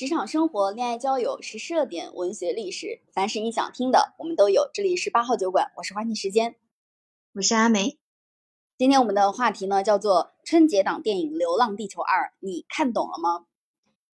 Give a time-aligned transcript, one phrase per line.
[0.00, 4.70] 职场生活、恋爱交友、时事热点、文学历史，凡是你想听的，我们都有。
[4.72, 6.56] 这里是八号酒馆，我是花季时间，
[7.34, 7.98] 我是阿梅。
[8.78, 13.44] 今天我们的话题呢叫做春节档电影《流浪地球二》，你看懂了吗？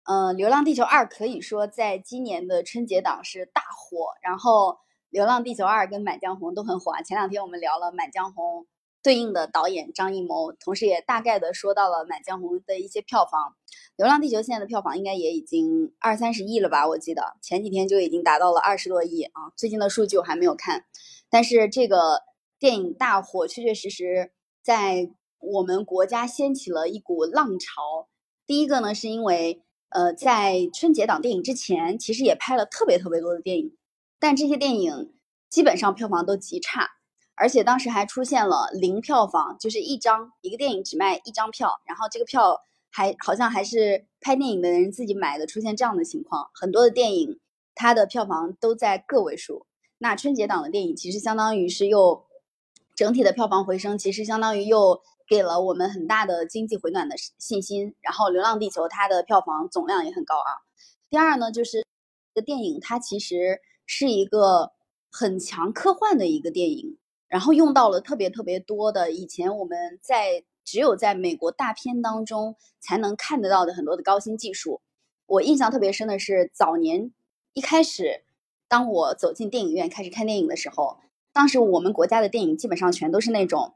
[0.05, 4.71] 嗯，《流浪地球二》可以说在今年的春节档是大火，然后
[5.11, 7.03] 《流浪地球二》跟《满江红》都很火啊。
[7.03, 8.63] 前两天我们聊了《满江红》。
[9.05, 13.51] 对应的导演张艺谋，同时也大概的说到了《满江红》的一些票房，
[13.97, 16.87] 《流浪地球》现在的票房应该也已经二三十亿了吧？
[16.87, 20.85] 我记得前几天就已经达到了二十多亿啊，最近的数据我还没有看。
[21.29, 22.23] 但是这个
[22.57, 24.31] 电影大火，确确实实
[24.63, 28.09] 在我们国家掀起了一股浪潮。
[28.47, 33.77] 第一个呢，是因为呃，在春节档电影之前，其实也拍了特别特别多的电影，
[34.19, 35.13] 但这些电影
[35.47, 36.94] 基本上票房都极差。
[37.37, 47.39] 而且当时还出现了零票房，就是一张一个电影只卖一张票，然后这个票还好像还是拍电影的人自己买的，出现这样的情况，很多的电影
[47.75, 49.65] 它的票房都在个位数。
[49.97, 52.25] 那春节档的电影其实相当于是又
[52.95, 57.95] 整体的票房回升，其实相当于又给了我们很大的经济回暖的信心。
[57.99, 60.63] 然后《流浪地球》它的票房总量也很高啊。
[61.09, 61.85] 第二呢，就是
[62.33, 64.71] 这个电影它其实是一个
[65.11, 66.97] 很强科幻的一个电影。
[67.35, 74.79] 然后用到了特别特别多的以前我们在只有在美国大片当中才能看得到的很多的高新技术。
[75.25, 77.11] 我印象特别深的是早年
[77.51, 78.23] 一开始，
[78.69, 80.97] 当我走进电影院开始看电影的时候，
[81.33, 83.73] 当时我们国家的电影基本上全都是那种，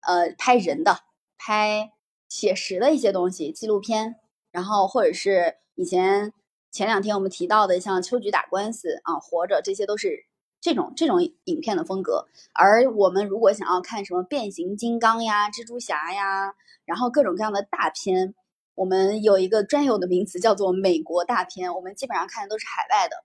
[0.00, 0.98] 呃，拍人的、
[1.36, 1.92] 拍
[2.28, 4.16] 写实的一些东西，纪录片，
[4.50, 6.32] 然后或者是以前
[6.72, 10.27] 前两天我们提到的像《秋菊打官司》啊，《活着》，这些都是。
[10.60, 18.34] 这种这种影片的风格，而我们如果想要看什么变形金刚呀、蜘蛛侠呀，然后各种各样的大片，
[18.74, 23.16] 我们有一个专有的名词叫做美国大片，我们基本上看的都是海外的。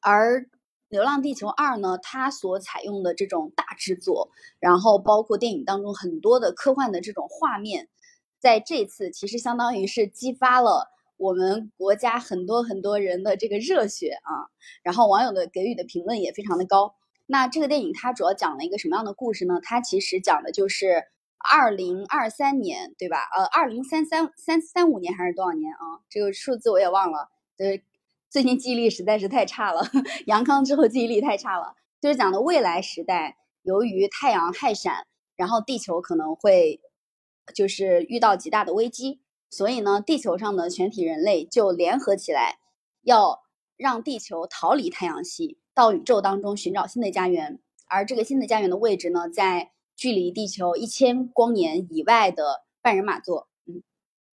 [0.00, 0.40] 而
[0.88, 7.88] 《流浪地球二》呢，它所采用的这种大制作，然后包括电影当中很多的科幻的这种画面，
[8.38, 10.90] 在这次其实相当于是激发了。
[11.18, 14.48] 我们国家很多很多人的这个热血啊，
[14.82, 16.94] 然后网友的给予的评论也非常的高。
[17.26, 19.60] 那这个电影它主要讲了一个什么样的故事呢？
[19.62, 21.04] 它其实讲的就是
[21.36, 23.28] 二零二三年，对吧？
[23.36, 26.00] 呃，二零三三三三五年还是多少年啊？
[26.08, 27.28] 这个数字我也忘了。
[27.58, 27.78] 呃，
[28.30, 29.82] 最近记忆力实在是太差了，
[30.26, 31.74] 阳康之后记忆力太差了。
[32.00, 36.80] 就是讲的未来时代，由于太阳害闪，然后地球可能会
[37.52, 39.20] 就是遇到极大的危机。
[39.50, 42.58] 所以呢，地球上的全体人类就联合起来，
[43.02, 43.40] 要
[43.76, 47.60] 让地球逃离太阳系，到宇宙当中寻找新的家园。
[47.86, 53.48] 而这个新的家园的位置呢，在距离地球一千光年以外的半人马座。
[53.66, 53.82] 嗯，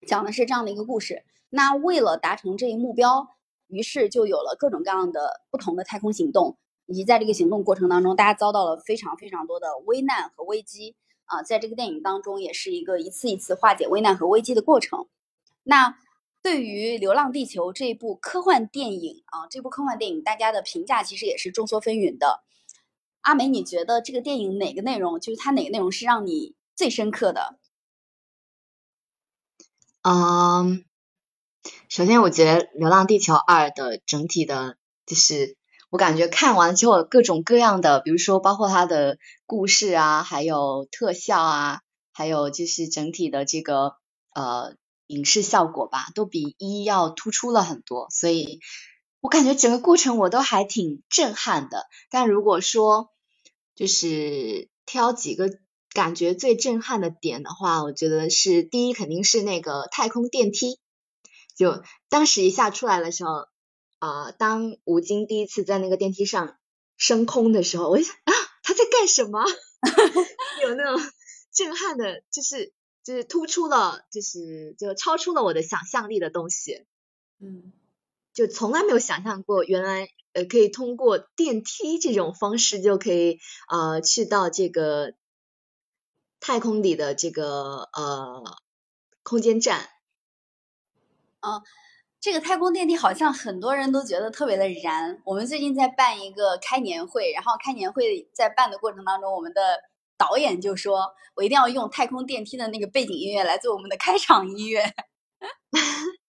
[0.05, 1.23] 讲的是这样的一个故事。
[1.49, 3.29] 那为了达成这一目标，
[3.67, 10.97] 于是就有了各种各样的不同的太空行动，以及在这个行动过程当中，大家遭到了非常非常多的危难和危机。
[11.25, 15.07] 啊，在这个电影当中，也是一个一次一次化解危难和危机的过程。
[15.63, 15.97] 那
[16.41, 22.43] 对于《流浪地球》这部科幻电影啊，这部科幻电影大家的评价其实也是众说纷纭的。
[23.21, 27.57] 阿梅，你觉得这个电影哪个内容，就是它哪个内容是让你最深刻的？
[30.03, 30.85] 嗯，
[31.89, 35.57] 首先我觉得《流浪地球二》的整体的，就是。
[35.95, 41.79] 我感觉看完之后，各种各样的，比如说包括它的故事啊，还有特效啊，
[42.11, 43.93] 还有就是整体的这个
[44.33, 44.75] 呃
[45.07, 48.07] 影视效果吧，都比一要突出了很多。
[48.09, 48.59] 所以
[49.21, 51.85] 我感觉整个过程我都还挺震撼的。
[52.09, 53.11] 但如果说
[53.73, 55.49] 就是挑几个
[55.93, 60.77] 感觉最震撼的点的话，我觉得是第一肯定是那个太空电梯，
[61.55, 63.47] 就当时一下出来的时候。
[64.05, 66.59] 啊，当吴京第一次在那个电梯上
[66.95, 69.43] 升空的时候，我就想啊，他在干什么？
[70.61, 71.03] 有那种
[71.51, 72.71] 震撼的，就是
[73.03, 76.85] 就是突出了，就是就超出了我的想象力的东西。
[77.39, 77.73] 嗯，
[78.31, 83.39] 就从来没有想象过，原来呃可以通过电梯这种方式就可以
[83.69, 85.15] 呃去到这个
[86.39, 88.43] 太空里的这个呃
[89.23, 89.89] 空间站。
[91.39, 91.63] 啊。
[92.25, 95.21] 这个太空电梯好像很多人都觉得特别的燃。
[95.25, 99.61] 我们最近在办一个开年会，然后开年会在办的过程当中，我们的
[100.17, 104.91] 导演就说：“我一定要用太空电梯的那个背景音乐来做我们的开场音乐。”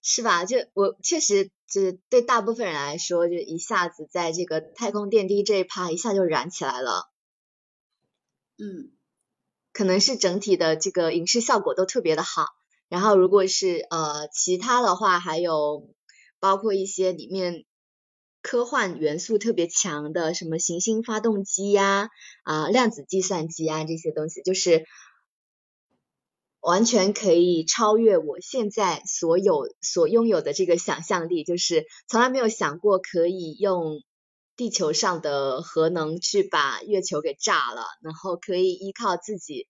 [0.00, 0.44] 是吧？
[0.44, 7.10] 就我确实，就是对大部分人来说，就一下子在这个太空电梯这一趴一下就燃起来了。
[8.58, 8.92] 嗯，
[9.72, 12.44] 可能是整体的这个影视效果都特别的好。
[12.88, 15.88] 然后如果是呃其他的话，还有
[16.40, 17.64] 包括一些里面
[18.42, 22.08] 科幻元素特别强的，什么行星发动机呀
[22.44, 24.84] 啊量子计算机啊这些东西，就是
[26.60, 34.00] 完全可以超越我现在所有所拥有的这个想象力，就是从来没有想过可以用。
[34.58, 39.68] 地球上的核能去把月球给炸了，然后可以依靠自己，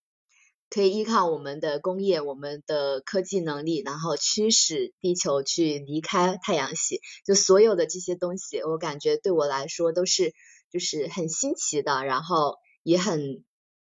[0.70, 7.00] 可以依靠我们的工业、我们的科技能力，然后驱使地球去离开太阳系。
[7.24, 10.34] 就所有的这些东西，我感觉对我来说都是
[10.70, 13.44] 就是很新奇的，然后也很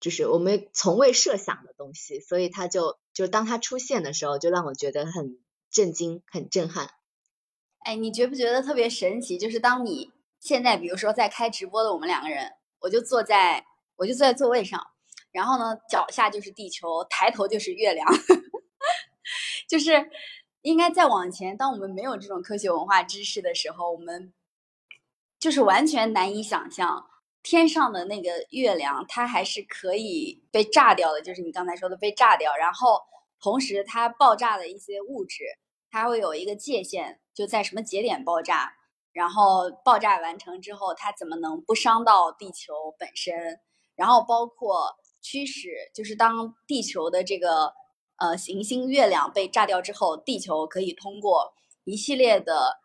[0.00, 2.20] 就是我们从未设想的东西。
[2.20, 5.38] 所以它就就当它出现的时候，就让我觉得很
[5.70, 6.90] 震惊、很震撼。
[7.80, 9.38] 哎，你觉不觉得特别神奇？
[9.38, 10.10] 就是当你。
[10.44, 13.64] 现在，比如说在开直播的我们两个人，我就坐在，
[13.94, 14.84] 我就坐在座位上，
[15.32, 18.06] 然后呢，脚下就是地球，抬头就是月亮，
[19.68, 20.10] 就是
[20.60, 24.32] 应该再往前，当我们没有这种科学文化知识的时候，我们
[25.40, 27.08] 就是完全难以想象
[27.42, 33.00] 天上的那个月亮，它还是可以被炸掉的，就是你刚才说的被炸掉，然后
[33.40, 35.44] 同时它爆炸的一些物质，
[35.90, 38.74] 它会有一个界限，就在什么节点爆炸。
[39.12, 43.60] 然后爆炸完成之后，它怎么能不伤到地球本身？
[43.94, 47.72] 然后包括驱使，就是当地球的这个
[48.16, 51.54] 呃行星月亮被炸掉之后，地球可以通过
[51.84, 52.80] 一系列的、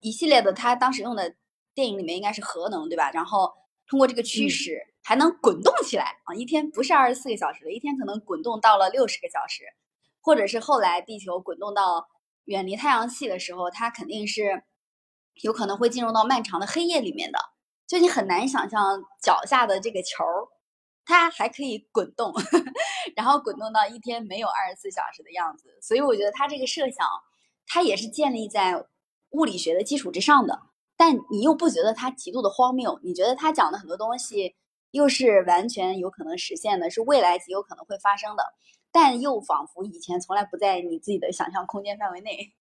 [0.00, 1.36] 一系列的，它当时用的
[1.74, 3.10] 电影里面应该是核能，对吧？
[3.12, 3.52] 然后
[3.86, 6.34] 通过这个驱使，还能滚动起来啊！
[6.34, 9.64] 一天不是二十四个小时的，一天可能滚动到了六十个小时，
[10.20, 12.08] 或者是后来地球滚动到
[12.46, 14.64] 远离太阳系的时候，它肯定是。
[15.42, 17.38] 有可能会进入到漫长的黑夜里面的，
[17.86, 20.22] 就你很难想象脚下的这个球，
[21.10, 22.32] 它还可以滚动，
[23.16, 25.76] 然后滚动到一天没有二十四小时的样子。
[25.82, 27.04] 所以我觉得它这个设想，
[27.66, 28.86] 它也是建立在
[29.30, 30.62] 物理学的基础之上的。
[30.96, 33.00] 但你又不觉得它极度的荒谬？
[33.02, 34.54] 你觉得它讲的很多东西
[34.92, 38.44] 又是完全有可能实现的，是未来极有可能会发生的，
[38.92, 42.54] 但又仿佛以前从来不在你自己的想象空间范围内。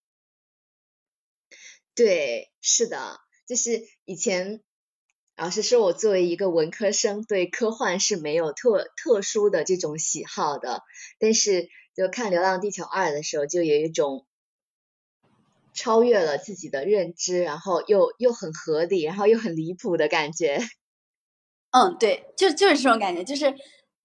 [1.93, 4.63] 对，是的，就是以前
[5.39, 10.83] 老师说我作为一个文科生，对科幻是没有特特殊的这种喜好的，
[11.17, 14.25] 但是就看《流浪地球二》的时候，就有一种
[15.73, 20.59] 超越了自己的认知，然后又又很合理，然后又很离谱的感觉。
[21.71, 23.55] 嗯，对，就就是这种感觉，就是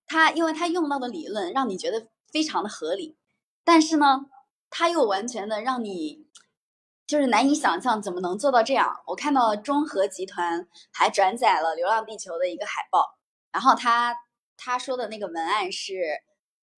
[0.06, 3.16] 他，因为他用到的理论让你觉得非常的合理，
[3.64, 4.20] 但是呢，
[4.70, 6.23] 他又完全的让你。
[7.06, 9.02] 就是难以想象怎么能做到这样。
[9.06, 13.18] 我看到中核集团还转载了《流浪地球》的一个海报，
[13.52, 14.16] 然后他
[14.56, 15.92] 他说的那个文案是：“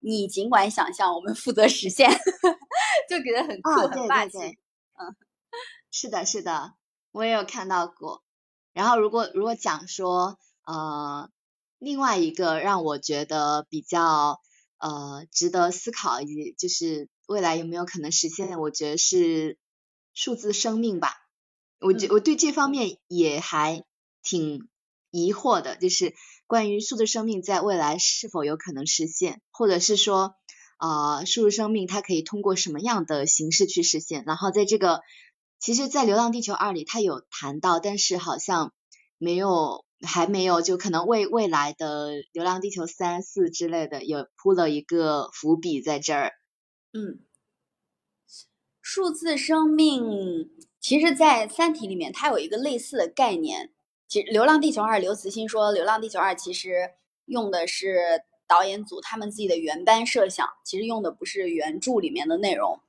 [0.01, 2.11] 你尽管想象，我们负责实现。
[3.09, 4.37] ”就觉得很酷很霸气。
[4.39, 5.15] 嗯，
[5.93, 6.73] 是的，是的，
[7.13, 8.25] 我也有看到过。
[8.73, 11.31] 然后如果如果讲说呃
[11.79, 14.41] 另外一个让我觉得比较
[14.79, 19.57] 呃值得思考，以及就是未来有没有可能实现，我觉得是。
[20.17, 21.13] 数字生命吧，
[21.79, 23.85] 我这我对这方面也还
[24.23, 24.67] 挺
[25.11, 26.15] 疑惑的，就是
[26.47, 30.35] 关于数字生命在未来是否有可能实现，或者是说，
[30.79, 34.25] 呃，数字生命它可以通过什么样的形式去实现？
[34.27, 35.03] 然后在这个，
[35.61, 38.73] 其实，在《流浪地球二》里，它有谈到，但是好像
[39.19, 46.33] 没有，还没有，就可能为未来的《流浪地球三四》之类的，有铺了一个伏笔在这儿。
[46.95, 47.26] 嗯。
[48.89, 53.73] 数字生命，其实，在《三体》里面，它有一个类似的概念。
[54.07, 56.93] 其实，《流浪地球二》刘慈欣说，《流浪地球二》其实
[57.25, 62.81] 用的是导演组他们自己的原班设想，其实用的不是原著里面的内容。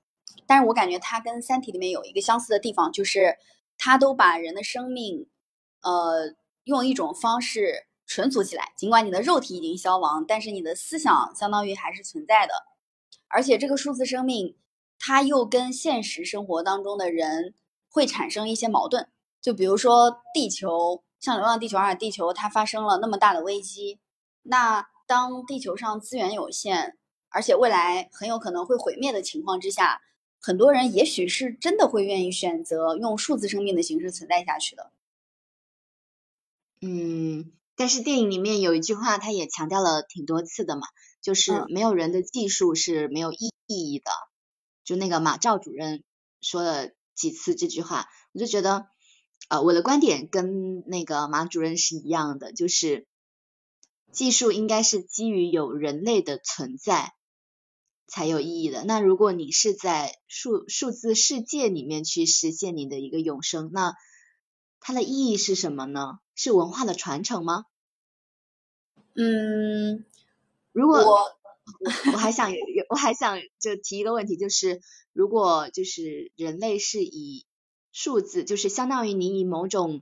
[0.46, 3.36] 但是我感觉它跟《三体》里面有一个相似的地方，就是
[3.76, 5.28] 它都把人的生命，
[5.82, 6.36] 呃，
[6.66, 8.72] 用一种方式存储起来。
[8.78, 12.54] 尽管你的肉体已经消亡，但是你的思想相当于还是存在的。
[13.30, 14.56] 而且，这个数字生命。
[15.00, 17.54] 它又跟现实生活当中的人
[17.90, 19.10] 会产生一些矛盾，
[19.42, 24.00] 就比如说地球，像《流浪地球二》，地球它发生了那么大的危机，
[24.44, 26.98] 那当地球上资源有限，
[27.30, 30.02] 而且未来很有可能会毁灭的情况之下，
[30.40, 34.92] 很多人也许是真的会愿意选择用数字生命的形式存在下去的。
[36.82, 40.84] 嗯，但是电影里面有一句话，他也强调了挺多次的嘛，
[41.22, 44.12] 就是没有人的技术是没有意意义的。
[44.88, 46.02] 就那个马赵主任
[46.40, 48.88] 说了几次这句话，我就觉得，
[49.50, 53.06] 呃，我的观点跟那个马主任是一样的，就是
[54.14, 57.14] 技术应该是基于有人类的存在，
[58.08, 58.86] 才有意义的。
[58.86, 63.94] 那如果你是在数数字世界里面去实现你的一个永生，那
[64.80, 66.20] 它的意义是什么呢？
[66.34, 67.66] 是文化的传承吗？
[69.16, 70.06] 嗯，
[70.72, 71.37] 如果
[71.80, 72.52] 我我还想
[72.90, 74.82] 我还想就提一个问题，就是
[75.14, 77.46] 如果就是人类是以
[77.92, 80.02] 数字，就是相当于你以某种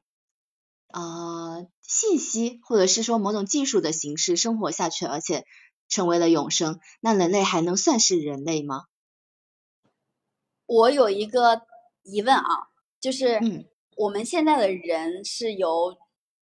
[0.88, 5.46] 呃信息或者是说某种技术的形式生活下去，而且
[5.88, 8.86] 成为了永生，那人类还能算是人类吗？
[10.68, 11.62] 我有一个
[12.04, 12.70] 疑问啊，
[13.00, 13.66] 就是嗯
[13.98, 15.98] 我们现在的人是由，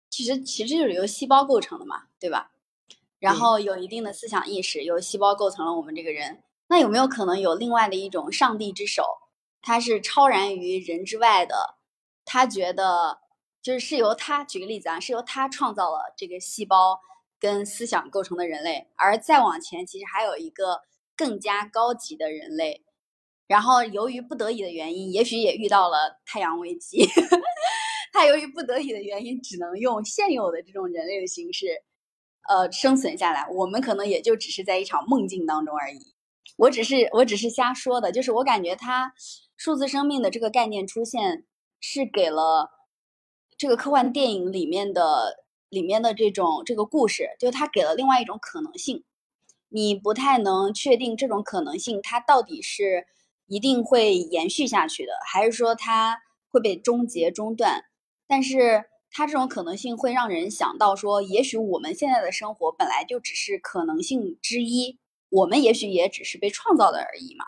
[0.10, 2.52] 其实其实就是由细胞构成的嘛，对吧？
[3.20, 6.44] 然后有一定的思想意识，由细胞构成了我们这个人。
[6.68, 9.04] 那有没有可能有另外的一种上帝之手，
[9.62, 11.78] 他是超然于人之外的？
[12.26, 13.20] 他觉得
[13.62, 17.00] 就是是由他举个例子啊，是由他创造了这个细胞
[17.40, 20.82] 跟思想构成的人类，而再往前其实还有一个
[21.18, 22.86] 更加高级的人类。
[23.48, 27.04] 然后由于不得已的原因，也许也遇到了太阳危机，
[28.14, 31.66] 他由于不得已的原因，只能用现有的这种人类的形式，
[32.48, 33.48] 呃，生存下来。
[33.52, 36.00] 我们可能也就只是在一场梦境当中而已。
[36.58, 39.14] 我只是我只是瞎说的，就是我感觉它
[39.58, 41.46] 数字生命的这个概念出现，
[41.80, 42.70] 是给了
[43.58, 49.04] 这个科幻电影里面的里面的这种这个故事，就它给了另外一种可能性。
[49.70, 53.06] 你不太能确定这种可能性，它到底是
[53.46, 56.20] 一定会延续下去的，还是说它
[56.50, 57.84] 会被终结中断？
[58.28, 64.98] 但是它这种可能性会让人想到说，也许我们现在的生活本来就只是可能性之一，
[65.30, 67.46] 我们也许也只是被创造的而已嘛。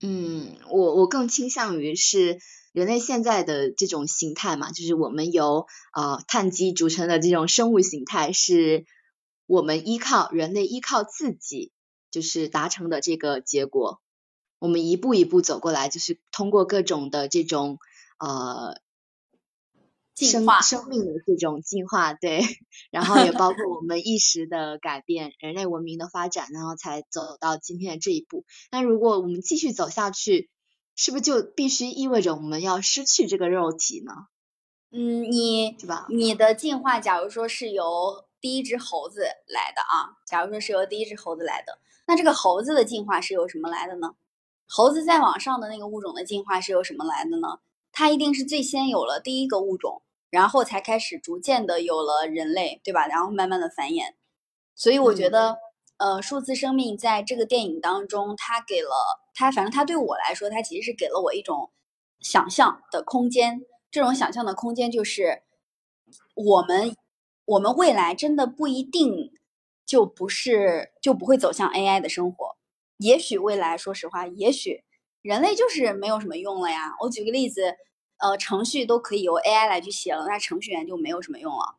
[0.00, 2.38] 嗯，我我更倾向于是
[2.72, 8.84] 人类现在的这种形态嘛，就是我们由呃碳基组成的这种生物形态，是
[9.46, 11.72] 我们依靠人类依靠自己
[12.10, 14.02] 就是达成的这个结果。
[14.58, 17.78] 我们一步一步走过来，就是通过各种的这种
[18.18, 18.78] 呃
[20.16, 22.40] 进化生命的这种进化，对，
[22.90, 28.46] 然后也包括我们意识的改变，人类文明的发展，然后才走到今天的这一步。
[28.72, 30.48] 那如果我们继续走下去，
[30.94, 34.12] 是不是就必须意味着我们要失去这个肉体呢？
[34.90, 36.06] 嗯，你是吧？
[36.08, 44.14] 你的进化，假如说是由第一只猴子来的啊，假如说是由第一只猴子来的，那这个猴子的进化是由什么来的呢？
[44.66, 47.60] 猴子再往上的那个物种的进化是由什么来的呢？
[47.92, 50.02] 它一定是最先有了第一个物种，
[50.36, 53.06] 然后才开始逐渐的有了人类，对吧？
[53.06, 54.12] 然后慢慢的繁衍。
[54.74, 55.58] 所以我觉嗯得，
[55.96, 58.90] 呃，数字生命在这个电影当中，它给了
[59.34, 61.70] 它，反正它对我来说，它其实是给了我一种
[62.20, 63.62] 想象的空间。
[63.90, 65.42] 这种想象的空间就是，
[66.34, 66.94] 我们
[67.46, 69.32] 我们未来真的不一定
[69.86, 72.56] 就不是就不会走向 AI 的生活。
[72.98, 74.84] 也许未来，说实话，也许
[75.22, 76.92] 人类就是没有什么用了呀。
[77.00, 77.74] 我举个例子，
[78.18, 81.76] 呃，程序都可以由 AI 来去写了，那程序员就没有什么用了。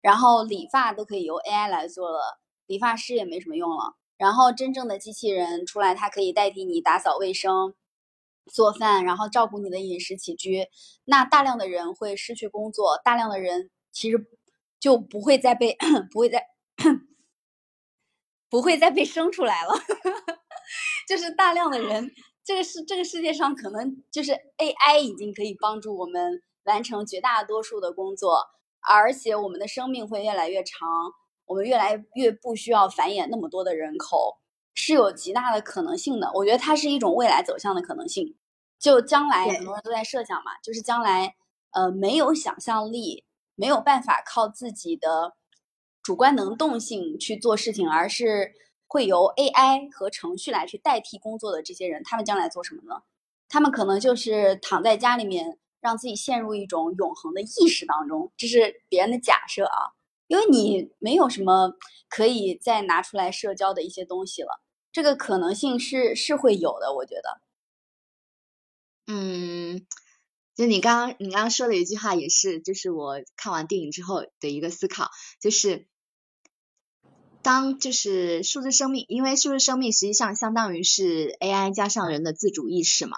[0.00, 3.96] 然后理发都可以由 AI 来做了，理发师也没什么用了。
[4.16, 7.74] 然后真正的机器人出来，它可以代替你打扫卫生、
[8.46, 10.68] 做饭，然后照顾你的饮食起居。
[11.04, 14.26] 那大量的人会失去工作，大量的人其实
[14.78, 15.76] 就不会再被
[16.12, 16.46] 不会再
[18.48, 19.74] 不会再被生出来了。
[21.08, 22.12] 就是大量的人，
[22.50, 28.44] 这个世这个世界上可能就是 AI 已经可以帮助我们完成绝大多数的工作，
[28.80, 30.88] 而且我们的生命会越来越长，
[31.46, 34.38] 我们越来越不需要繁衍那么多的人口，
[34.74, 36.28] 是有极大的可能性的。
[36.34, 38.36] 我觉得它是一种未来走向的可能性。
[38.80, 41.36] 就将来很多人都在设想嘛，就是将来
[41.70, 45.34] 呃没有想象力，没有办法靠自己的
[46.02, 48.52] 主观能动性去做事情，而是
[48.90, 53.02] 会由 AI 和程序来去代替工作的这些人，他们将来做什么呢？
[53.48, 59.94] 他们可能就是躺在家里面，让自己陷入一种永恒的意识当中，这是别人的假设啊，
[60.26, 61.74] 因为你没有什么
[62.08, 67.40] 可以再拿出来社交的一些东西了，这个可能性是是会有的，我觉得。
[69.06, 69.86] 嗯，
[70.56, 75.86] 就你刚刚你刚刚说的一句话也是，就是我看完电影之后的一个思考，就是
[77.42, 83.16] 当就是数字生命，因为数字生命实际上相当于是 AI 加上人的自主意识嘛，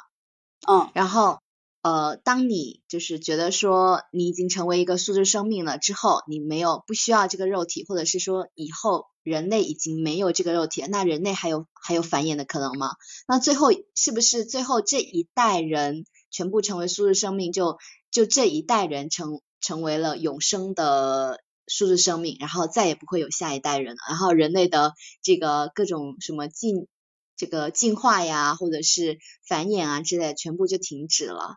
[0.68, 1.40] 嗯然后
[1.82, 12.92] 呃，当你就是觉得说你已经成为一个数字生命了之后，你没有不需要这个肉体，或者是说以后人类已经没有这个肉体了，那人类还有还有繁衍的可能吗？
[13.26, 17.78] 那最后是不是最后这一代人全部成为数字生命就，
[18.12, 21.40] 就这一代人成成为了永生的
[21.72, 26.86] 数字生命，然后再也不会有下一代人了，然后人类的这个各种什么进
[27.34, 31.56] 这个进化呀，或者是繁衍啊之类，全部就停止了。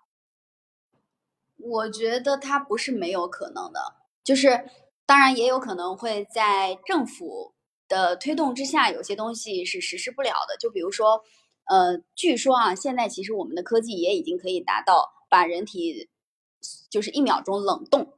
[1.57, 3.79] 我觉得它不是没有可能的，
[4.23, 4.69] 就是
[5.05, 7.53] 当然也有可能会在政府
[7.89, 10.55] 的推动之下，有些东西是实施不了的。
[10.57, 11.23] 就比如说，
[11.65, 16.09] 呃，据说啊，现在其实我们的科技也已经可以达到把人体
[16.89, 18.14] 就是一秒钟冷冻，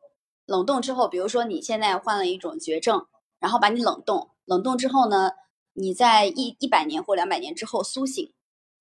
[0.48, 3.06] 冷冻之后，比如说你现在患了一种绝症，
[3.38, 5.34] 然后把你冷冻，冷冻之后呢，
[5.74, 8.34] 你在一一百年或两百年之后苏醒，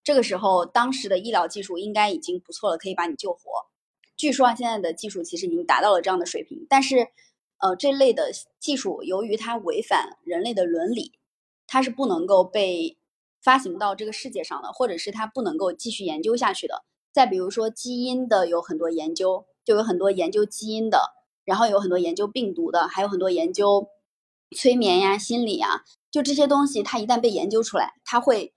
[0.05, 3.41] 这个时候当时的医疗技术应该已经不错了，可以把你救活。
[4.17, 7.09] 据说啊，现在的技术其实已经达到了这样的水平，但是，
[7.59, 8.31] 呃，这类的
[8.61, 11.19] 技术由于它违反人类的伦理，
[11.67, 12.97] 它是不能够被
[13.43, 16.85] 发行到这个世界上的，或者是它不能够继续研究下去的。
[17.13, 21.16] 再比如说基因的有很多研究，就有很多研究基因的，
[21.47, 23.89] 然后有很多研究病毒的，还有很多研究
[24.55, 28.53] 催眠呀、心理呀，就这些东西，它一旦被研究出来，它会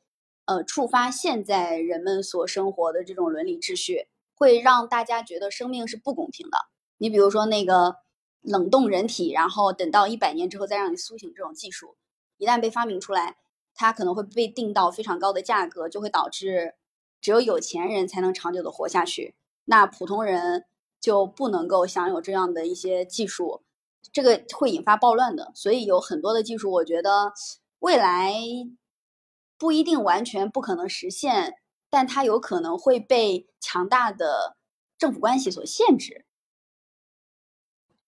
[0.45, 4.09] 呃触发现在人们所生活的这种伦理秩序。
[4.41, 6.57] 会让大家觉得生命是不公平的。
[6.97, 7.97] 你比如说那个
[8.39, 11.97] 冷冻人体，然后等到一百年之后再让你苏醒这种技术，
[12.37, 13.35] 一旦被发明出来，
[13.75, 16.75] 它可能会被定到非常高的价格，就会导致
[17.19, 20.63] 只有有钱人才能长久的活下去，那普通人
[20.99, 23.63] 就不能够享有这样的一些技术，
[24.11, 25.51] 这个会引发暴乱的。
[25.55, 27.33] 所以有很多的技术，我觉得
[27.79, 28.33] 未来
[29.57, 31.55] 不一定完全不可能实现。
[31.91, 34.55] 但它有可能会被强大的
[34.99, 36.23] 政府关系所限制。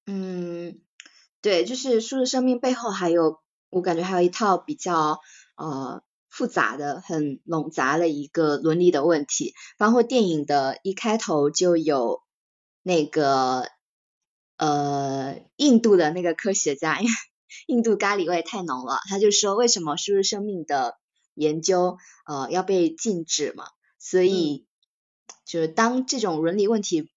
[0.06, 0.80] 嗯，
[1.42, 3.40] 对，就是数字生命背后还有，
[3.72, 5.20] 我感觉还有一套比较
[5.56, 9.56] 呃复杂的、很冗杂的一个伦理的问题。
[9.80, 12.22] 包括电影的一开头就有
[12.84, 13.68] 那个
[14.58, 17.12] 呃印度的那个科学家，因为
[17.68, 20.98] 印度咖喱味太浓了，他就说为什么输入生命的。
[21.34, 23.64] 研究呃要被禁止嘛，
[23.98, 24.68] 所以
[25.46, 27.10] 就是当这种伦理问题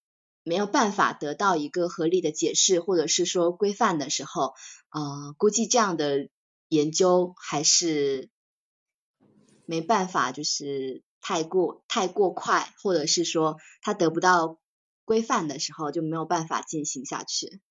[0.43, 4.53] 没有办法得到一个合理的解释或者是说规范的时候，
[4.89, 6.29] 呃估计这样的
[6.69, 8.29] 研究还是
[9.65, 14.59] 没办法，就是太过太过快，或者是说它得不到
[15.05, 17.61] 规范的时候就没有办法进行下去。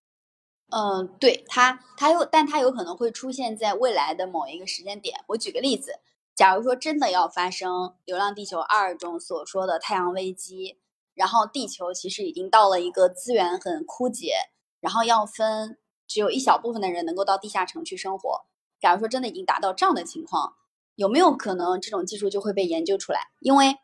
[0.70, 5.22] 嗯，对它它有，但它有可能会出现在未来的某一个时间点。
[5.26, 6.00] 我举个例子。
[6.36, 7.70] 假如说真的要发生
[8.04, 10.80] 《流浪地球二》中所说的太阳危机，
[11.14, 14.32] 然后地球其实已经到了一个资源很枯竭，
[14.80, 18.46] 然后要分只有一小部分的人能够到地下城去生活。
[18.80, 20.56] 假如说真的已经达到这样的情况，
[20.96, 23.28] 有没有可能这种技术就会被研究出来？
[23.38, 23.76] 因为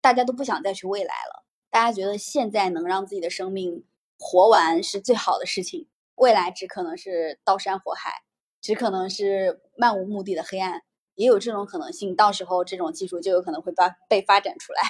[0.00, 1.41] 大家都不想再去未来了，
[1.72, 3.82] 大家觉得现在能让自己的生命
[4.18, 8.22] 活完是最好的事情，未来只可能是刀山火海，
[8.60, 10.82] 只可能是漫无目的的黑暗。
[11.14, 14.82] 也有这种可能性，到时候这种技术就有可能会发被发展出来。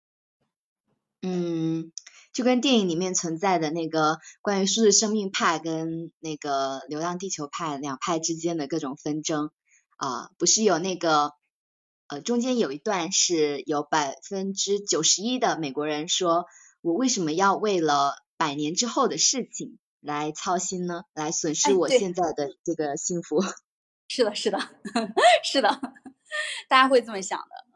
[1.20, 1.92] 嗯，
[2.32, 9.50] 就跟电影里面存在的那个关于数字生命派跟那个流浪地球派两派之间的各种纷争
[9.98, 11.32] 啊，不是有那个
[12.12, 16.46] 呃中间有一段是有百分之九十一的美国人说，
[16.82, 21.04] 我为什么要为了百年之后的事情来操心呢？
[21.14, 23.42] 来损失我现在的这个幸福。
[24.08, 24.58] 是的，是的，
[25.42, 25.80] 是的，
[26.68, 27.66] 大家会这么想的，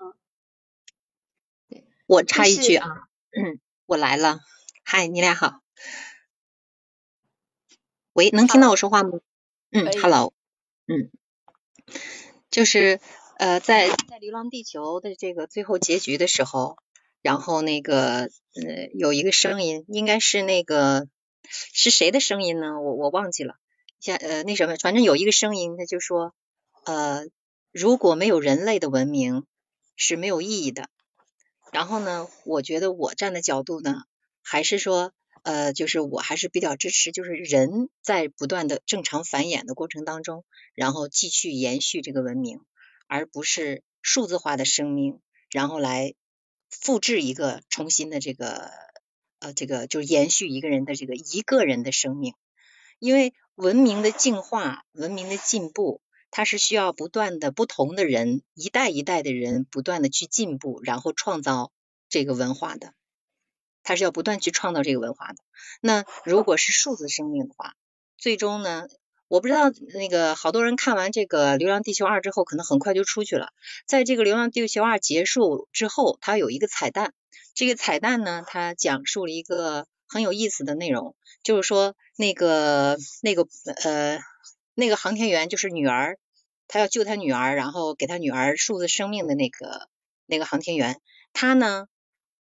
[1.70, 1.83] 嗯。
[2.07, 2.88] 我插一句啊，
[3.31, 4.40] 嗯，我来了，
[4.85, 5.62] 嗨，你俩好。
[8.12, 9.18] 喂，能听到我说话吗？
[9.70, 10.35] 嗯，Hello，
[10.88, 11.11] 嗯，
[12.51, 13.01] 就是
[13.38, 16.79] 呃，在在《流浪地球》的这个最后结局的时候，
[17.20, 18.31] 然后那个呃
[18.94, 21.07] 有一个声音，应该是那个
[21.51, 22.81] 是谁的声音呢？
[22.81, 23.57] 我我忘记了。
[24.01, 26.35] 像呃那什么，反正有一个声音，他就说，
[26.87, 27.27] 呃，
[27.72, 29.44] 如果没有人类的文明
[29.96, 30.88] 是没有意义的。
[31.72, 34.05] 然后呢，我觉得我站的角度呢，
[34.42, 42.61] 还是说，呃，就是我还是比较支持，就是人在不断的正常繁衍的过程当中，然后继续延续这个文明，
[43.07, 46.14] 而不是数字化的生命，然后来
[46.71, 48.71] 复制一个重新的这个
[49.38, 52.35] 呃这个就是延续一个人的这个一个人的生命，
[52.99, 53.35] 因为。
[53.57, 61.73] 文明的进化，文明的进步，它是需要不断的不同的人，一代一代的人不断的去进步，然后创造
[62.11, 62.92] 这个文化的。
[63.83, 65.37] 它是要不断去创造这个文化的。
[65.81, 67.77] 那如果是数字生命的话，
[68.19, 68.88] 最终呢，
[69.29, 73.53] 我不知道那个好多人看完这个《流浪地球二》之后，可能很快就出去了。
[73.87, 77.12] 在这个《流浪地球二》结束之后，它有一个彩蛋。
[77.55, 83.49] 这个彩蛋呢，它讲述了一个很有意思的内容，就是说那个那个
[83.83, 84.21] 呃
[84.75, 86.19] 那个航天员就是女儿，
[86.69, 89.89] 他要救他女儿，然后给他女儿数字生命的那个
[90.27, 91.01] 那个航天员，
[91.33, 91.89] 他呢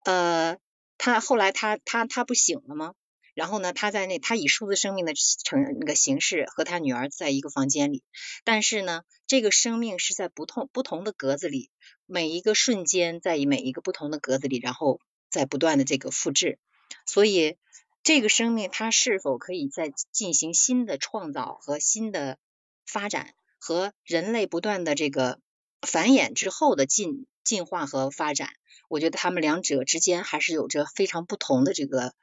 [0.04, 0.56] 呃
[0.98, 2.92] 他后来他他他不醒了吗？
[3.36, 5.12] 然后呢，他在那，他以数字生命的
[5.44, 8.02] 成那个形式和他女儿在一个房间里，
[8.44, 11.68] 但是呢，这个生命是在不同不同的格子里，
[12.06, 16.58] 每一个瞬间在每一个不同的格子里，然后在不断的这个复制，
[17.04, 17.58] 所以
[18.02, 22.38] 这个生命它是否可以再进行新的创造和新的
[22.86, 25.40] 发展，和人类不断的这个
[25.82, 28.48] 繁衍之后的进进化和发展，
[28.88, 32.14] 我觉得他们两者之间还是有着非常不同的这个。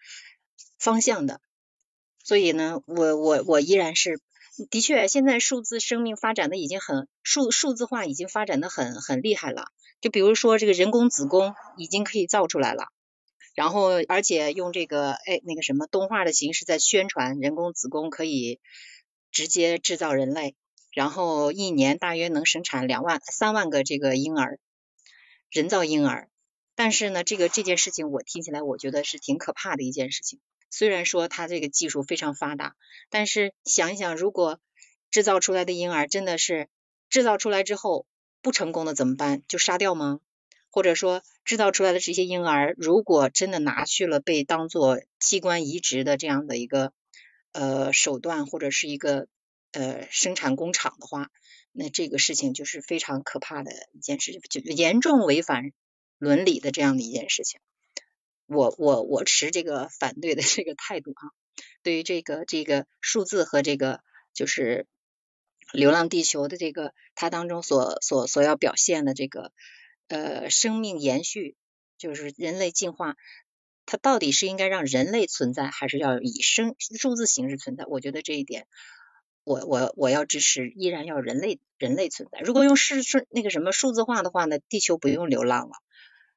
[0.78, 1.41] 方向的，
[2.23, 4.19] 所以呢，我我我依然是
[4.69, 9.67] 的确，现在数字生命发展的已经很数数字化已经发展的很很厉害了。
[10.02, 12.88] 就比如说这个人工子宫已经可以造出来了，
[13.56, 18.60] 然后而且用这个哎那个什么动画的形式在宣传人工子宫可以
[19.32, 20.56] 直接制造人类，
[20.91, 24.60] 然后一年大约能生产两万三万个这个婴儿，
[25.49, 26.30] 人造婴儿。
[26.76, 30.39] 但是呢，这个这件事情我听起来我觉得是挺可怕的一件事情。
[30.75, 32.75] 虽然说它这个技术非常发达，
[33.12, 34.59] 但是想一想，如果
[35.12, 36.67] 制造出来的婴儿真的是
[37.12, 38.07] 制造出来之后
[38.41, 39.43] 不成功的怎么办？
[39.47, 40.19] 就杀掉吗？
[40.71, 46.91] 或者说制造出来的这些婴儿，如果真的拿去了被当做器官移植的这样的一个
[47.51, 49.27] 呃手段，或者是一个
[49.73, 51.29] 呃生产工厂的话，
[51.71, 55.71] 那这个事情就是非常可怕的一件事情，就严重违反
[56.17, 57.59] 伦理的这样的一件事情。
[58.45, 61.32] 我我我持这个反对的这个态度啊，
[61.82, 64.01] 对于这个这个数字和这个
[64.34, 64.86] 就是
[65.77, 69.51] 《流浪地球》的这个它当中所所所要表现的这个
[70.08, 71.56] 呃生命延续，
[71.97, 73.15] 就是人类进化，
[73.86, 77.86] 它到底是应该让人类存在，还是要以生数字形式存在？
[77.86, 78.67] 我觉得这一点，
[79.43, 82.39] 我我我要支持，依然要人类人类存在。
[82.39, 85.75] 如果用是是那个什么数字化的话呢，地球不用流浪了。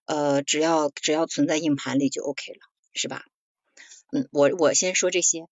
[0.07, 2.59] 呃，只要只要存在硬盘里就 OK 了，
[2.95, 3.25] 是吧？
[4.13, 5.47] 嗯，我我先说这些。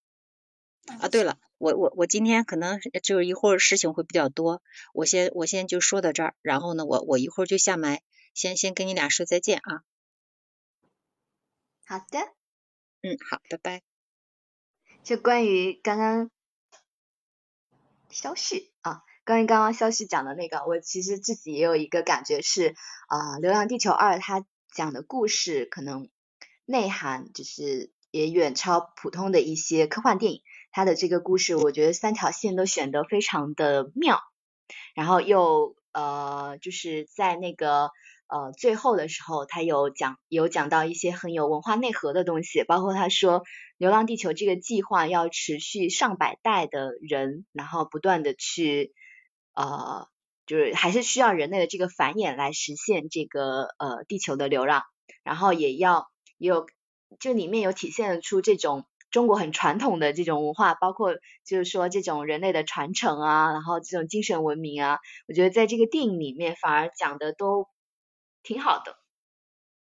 [1.01, 4.63] 啊，对了，我我我今天可能就是一会儿事情会比较多，
[4.93, 8.03] 我先我先就说到这儿，然后呢，我我一会儿就下麦，
[8.35, 9.83] 先先跟你俩说再见啊。
[11.87, 12.19] 好的。
[13.03, 13.83] 嗯，好，拜拜。
[15.03, 16.31] 就关于刚刚
[18.11, 18.74] 消息啊。
[19.25, 22.75] 关于刚刚消息讲的那个，我其实自己也有一个感觉是，
[23.09, 26.09] 啊，《流浪地球二》它讲的故事可能
[26.67, 30.43] 内涵就是也远超普通的一些科幻电影。
[30.73, 34.21] 它的这个故事，我觉得三条线都选得非常的妙，
[34.95, 37.91] 然后又呃，就是在那个。
[38.27, 43.41] 呃，最后的时候，他有讲有讲到一些很有文化内核的东西，包括他说
[43.77, 48.95] 《流浪地球》这个计划要持续上百代的人，然后不断的去
[49.55, 50.09] 呃，
[50.47, 54.83] 就是还是需要人类的这个繁衍来实现这个呃地球的流浪，
[55.23, 56.67] 然后也要也有
[57.19, 61.15] 就里面有体现出这种中国很传统的这种文化，包括
[61.45, 67.69] 就是说这种人类的传承啊，然后这种精神文明啊，我觉得在这个电影里面反而讲的都。
[68.47, 68.99] 挺好的，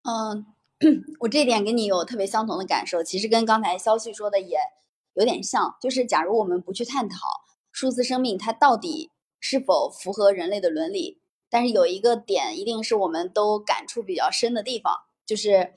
[0.03, 0.45] 嗯，
[1.19, 4.57] 我这点跟你有特别相同的感受，其实跟刚才肖旭说的也
[5.13, 7.17] 有点像，就是假如我们不去探讨
[7.73, 11.19] 数字生命它到底是否符合人类的伦理，
[11.49, 14.93] 但是有一个点一定是我们都感触比较深的地方，
[15.25, 15.73] 就是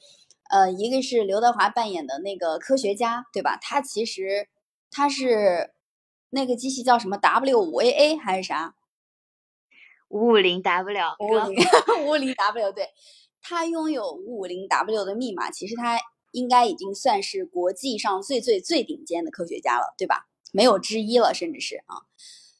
[0.51, 3.59] 呃，一个是刘德华扮演的那个科学家，对吧？
[3.61, 4.49] 他其实
[4.91, 5.75] 他是
[6.31, 8.75] 那个机器叫什么 W 五 A A 还是啥？
[10.09, 11.59] 五五零 W，五五零
[12.01, 12.89] 五五零 W，对，
[13.43, 15.99] 他拥有五五零 W 的密码，其实他
[16.33, 20.29] 应该已经算是国际上最最最顶尖的科学家了，对吧？
[20.51, 22.09] 没有之一了，甚至是啊。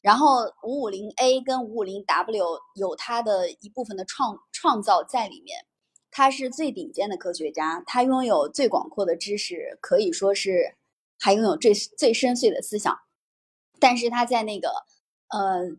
[0.01, 5.65] 然后五五零 A 跟五五零 W 有他的一部分的创创造在里面，
[6.11, 10.75] 他是最顶尖的科学家，他拥有最广阔的知识，可以说是
[11.19, 12.97] 还拥有最最深邃的思想，
[13.79, 14.69] 但是他在那个
[15.29, 15.77] 呃。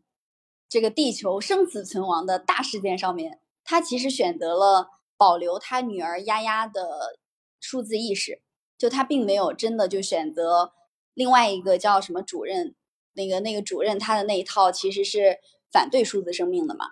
[0.72, 7.18] 这个地球生死存亡的大事件上面，他其实选择了保留他女儿丫丫的
[7.58, 8.40] 数字意识，
[8.78, 10.70] 就他并没有真的就选择
[11.12, 12.76] 另外一个叫什么主任，
[13.14, 15.38] 那个那个主任他的那一套其实是
[15.72, 16.86] 反对数字生命的嘛，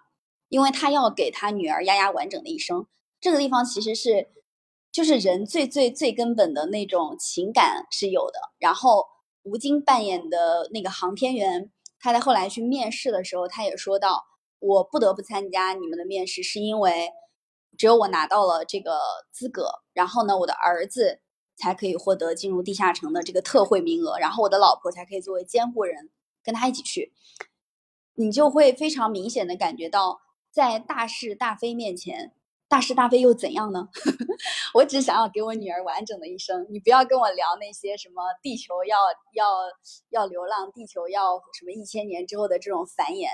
[0.49, 2.87] 因为他要给他女儿丫丫完整的一生。
[3.21, 4.29] 这个地方其实是
[4.93, 8.39] 就是人最最最根本的那种情感是有的。
[8.59, 9.07] 然后
[9.43, 11.71] 吴京扮演的那个航天员。
[12.01, 14.23] 他在后来去面试的时候，他也说到
[14.61, 17.11] ：“我不得不参加你们的面试，是因为
[17.77, 19.01] 只有我拿到了这个
[19.33, 19.69] 资格。
[19.93, 21.21] 然后呢，我的儿子
[21.59, 26.09] 才可以获得进入地下城的这个特惠名额，然后我的老婆才可以作为监护人
[26.43, 27.13] 跟他一起去。
[28.15, 32.33] 你就会非常明显的感觉到，在大是大非面前，
[32.69, 33.89] 大是大非又怎样呢？
[34.75, 38.97] 我只想要给我女儿完整的一生，你不要跟我聊那些什么地球要
[39.35, 39.47] 要
[40.11, 43.29] 要流浪，地球要什么一千年之后的这种繁衍，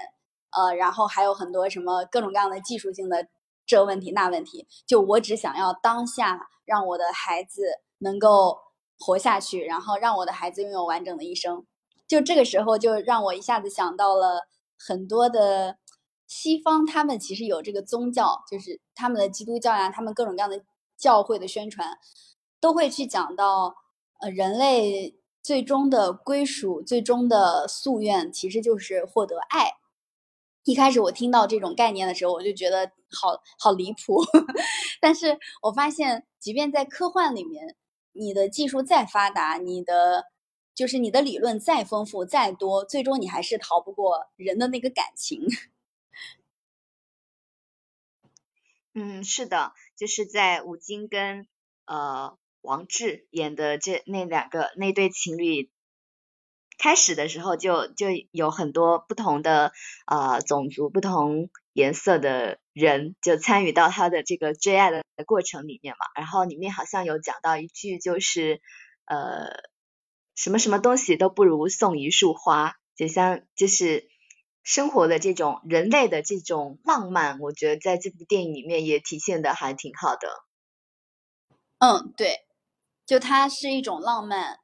[0.50, 3.26] 呃，然后还有很多什么各种各样的技术性的
[3.74, 7.62] 这问题那问题，就我只想要当下让我的孩子
[7.98, 8.58] 能够
[8.98, 11.66] 活下去，然后让我的孩子拥有完整的一生，
[12.06, 14.48] 就这个时候就让我一下子想到了。
[14.76, 15.78] 很多的
[16.26, 20.62] 西方，他们其实有这个宗教，就是他们的基督教呀，他们各种各样的
[20.98, 21.96] 教会的宣传，
[22.60, 23.74] 都会去讲到，
[24.20, 29.70] 呃，人类最终的归属、最终的夙愿，其实就是获得爱。
[30.64, 34.22] 一开始我听到这种概念的时候，我就觉得好好离谱，
[35.00, 37.76] 但是我发现，即便在科幻里面，
[38.12, 40.26] 你的技术再发达，你的。
[40.74, 45.46] 就是你的理论再丰富再多，最终你还是逃不过人的那个感情。
[48.92, 51.46] 嗯，是的，就是在吴京跟
[51.84, 55.70] 呃王志演的这那两个那对情侣，
[56.84, 59.72] 开始的时候就就有很多不同的
[60.04, 66.04] 呃种族、不同颜色的人就参与到他的这个追爱的过程里面嘛。
[66.14, 68.60] 然后里面好像有讲到一句，就是
[69.06, 69.72] 呃。
[70.36, 74.08] 什么什么东西都不如送一束花，就像就是
[74.64, 80.28] 生活的这种人类的这种浪漫，我觉得在这部电影里面也体现的还挺好的。
[81.78, 82.34] 嗯，对，
[83.06, 84.58] 就它是一种浪漫，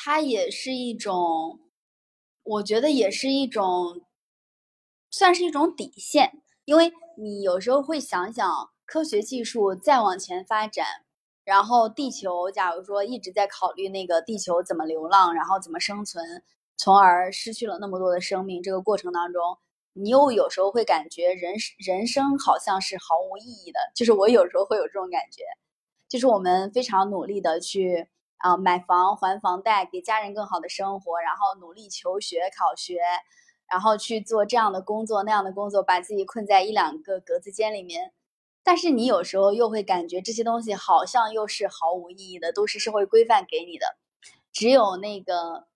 [0.00, 1.58] 它也是一种，
[2.44, 4.00] 我觉得也是一种，
[5.10, 8.48] 算是一种底线，因为你有时候会想想，
[8.86, 10.86] 科学技术再往前发展。
[11.44, 16.44] 然后地球，假如说一直在考虑那个地球怎么流浪，然后怎么生存，
[16.76, 19.58] 从而失去了那么多的生命，这个过程当中，
[19.94, 23.80] 你又有时候会感觉人人生好像是毫无意义的。
[23.96, 25.42] 就是我有时候会有这种感觉，
[26.08, 28.06] 就是我们非常努力的去
[28.38, 33.00] 啊买房还房贷，给家人更好的生活，然后努力求学考学，
[33.66, 38.12] 然后去做这样的工作那样的工作，把自己困在一两个格子间里面。
[38.62, 43.96] 但是你有时候又会感觉这些东西好像又是毫无意义的，都是社会规范给你的，
[44.52, 45.66] 只有那个，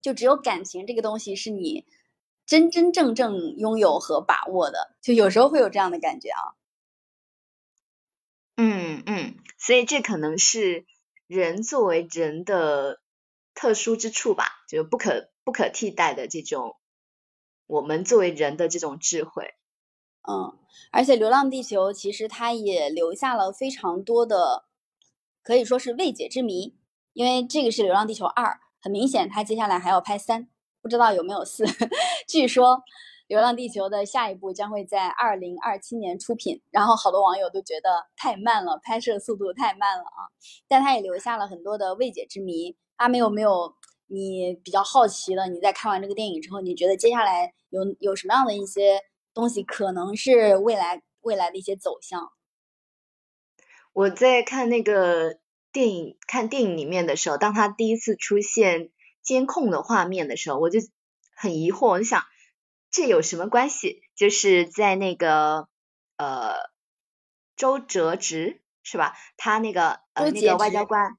[0.00, 1.84] 就只有感情这个东西是你
[2.46, 6.54] 真真正正拥有和把握的，就有时候会有这样的感觉啊。
[8.56, 10.86] 嗯嗯，所以这可能是
[11.26, 13.00] 人作为人的
[13.54, 16.76] 特殊之处吧，就是不可不可替代的这种
[17.66, 19.54] 我们作为人的这种智慧。
[20.26, 20.58] 嗯，
[20.90, 24.64] 而且《流浪地球》其实它也留下了非常多的，
[25.42, 26.76] 可以说是未解之谜。
[27.12, 28.44] 因为这个是《流浪地球二》，
[28.80, 30.48] 很明显它接下来还要拍三，
[30.82, 31.64] 不知道有没有四。
[32.26, 32.78] 据说
[33.26, 40.28] 《流浪地球》的下一部将会在二零二七年出品，然后好多网友都觉得太慢了，拍摄速度太慢了啊。
[40.68, 42.76] 但它也留下了很多的未解之谜。
[42.96, 43.74] 阿没有没有
[44.06, 45.48] 你比较好奇的？
[45.48, 49.00] 你在看完这个电影之后，你觉得接下来有有什么样的一些？
[49.34, 52.30] 东西可能是未来未来的一些走向。
[53.92, 55.40] 我在看那个
[55.72, 58.90] 电影，看电影里面的时候，当他第一次出现
[59.24, 60.78] 监控的画面的时候，我就
[61.34, 62.22] 很疑惑，我就想
[62.94, 64.02] 这有什么关系？
[64.14, 65.66] 就是在那个
[66.16, 66.54] 呃
[67.56, 69.16] 周哲直是吧？
[69.36, 71.18] 他那个呃那个外交官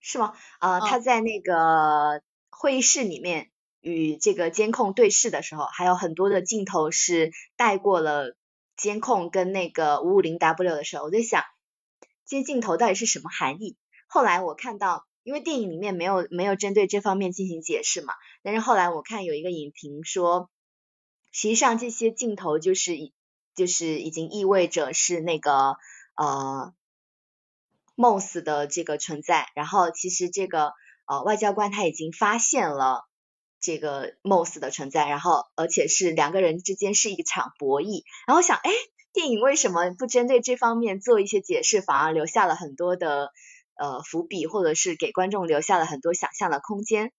[0.00, 0.32] 是吗？
[0.60, 3.50] 呃他在那个会议室里面。
[3.86, 8.34] 与这个监控对视的时候，还有很多的镜头是带过了
[8.78, 11.44] 监控跟那个五五零 W 的时候，我在想
[12.24, 13.76] 这些镜头到底是什么含义？
[14.08, 20.48] 后来我看到，因为电影里面没有没有针对这方面进行解释嘛，但是后来我看有一个影评说，
[21.34, 22.96] 实际上这些镜头就是
[23.54, 25.76] 就是已经意味着是那个
[26.14, 26.72] 呃
[27.94, 30.72] Moss 的这个存在，然后其实这个
[31.04, 33.06] 呃外交官他已经发现了。
[33.60, 38.70] 这个 Moss 的存在，然后而且是两个人之间是一场博弈，然后想，哎，
[39.14, 43.32] 电影为什么不针对这方面做一些解释，反而留下了很多的
[43.76, 47.10] 呃伏笔，或者是给观众留下了很多想象的空间？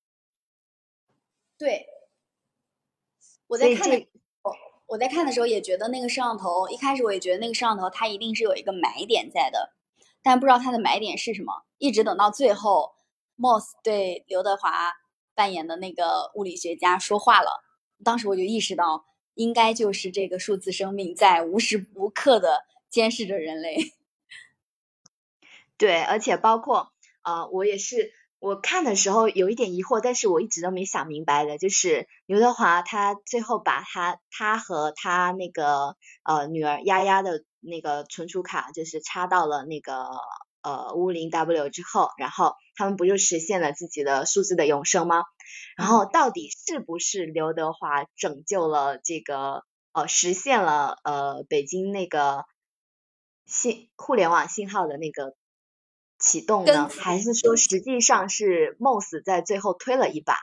[1.58, 1.88] 对，
[3.47, 4.08] 我在看的，
[4.88, 9.73] 我在看的时候也觉得那个摄像头，一开始我也觉得那个摄像头它一定是有一个买点在的，
[10.21, 12.93] 但不知道它的买点是什么，一直等到最后
[13.38, 14.93] ，Moss 对刘德华。
[15.38, 17.62] 扮演的那个物理学家说话了，
[18.05, 19.03] 当时我就意识到，
[19.34, 23.75] 应该就是这个数字生命在无时无刻的监视着人类。
[25.77, 28.13] 对，而且包括啊，我也是。
[28.45, 40.05] 我看的时候有一点疑惑，但是我一直都没想明白的，就是刘德华他最后把他他和他那个呃女儿丫丫的那个存储卡，就是插到了那个
[40.62, 45.23] 呃五零 W 之后，然后他们不就实现了自己的数字的永生吗？
[45.75, 52.45] 然后到底是不是刘德华拯救了这个呃实现了呃北京那个
[53.47, 55.36] 信互联网信号的那个？
[56.26, 60.36] 启动呢，还是说实际上是 Moss 在最后推了一把？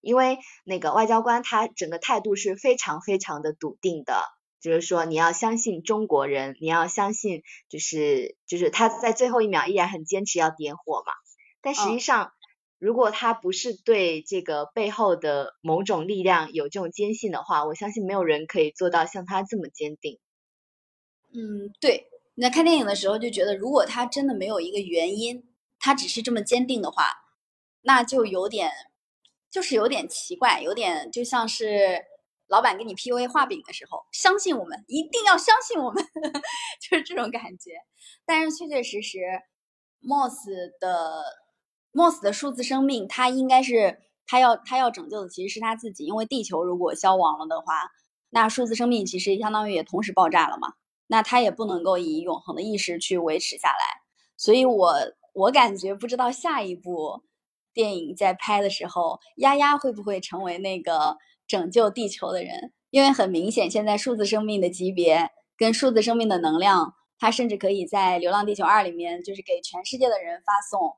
[0.00, 4.22] 因为那个外交官他整个态度是非常非常的笃定的，
[4.60, 11.12] 就是说你要相信中国人，你要相信，就是就是他在最后一秒依然很坚持要点火嘛。
[11.60, 12.32] 但实际上，
[12.78, 20.18] 如果他不是对这个背后的某种力量有这种坚信的话，我相信没有人可以做到像他这么坚定。
[21.34, 22.08] 嗯，对。
[22.38, 25.42] 你在看电影的时候就觉得，如果他真的没有一个原因，
[25.80, 27.02] 他只是这么坚定的话，
[27.82, 28.70] 那就有点，
[29.50, 32.00] 就是有点奇怪，有点就像是
[32.46, 36.00] 老板给你 PUA 画饼的时候，相信我们，一定要相信我们，
[36.88, 37.72] 就是这种感觉。
[38.24, 39.18] 但是确确实实
[40.00, 40.36] ，Moss
[40.78, 41.24] 的
[41.92, 43.98] Moss 的数字生命，他应该是
[44.28, 47.90] 他要他要拯救的其实是他自己，因为地球如果消亡了的话，
[48.30, 50.74] 那数字生命其实相当于也同时爆炸了嘛。
[51.08, 54.02] 那他也不能够以永恒的意识去维持下来，
[54.36, 54.94] 所以我
[55.32, 57.22] 我感觉不知道下一部
[57.72, 61.16] 电影在拍的时候，丫丫会不会成为那个
[61.46, 62.72] 拯救地球的人？
[62.90, 70.96] 因为很明显，现在数字生命的级别跟数字生命的能量，它甚至可以在《流浪地球二》里面，就是给全世界的人发送，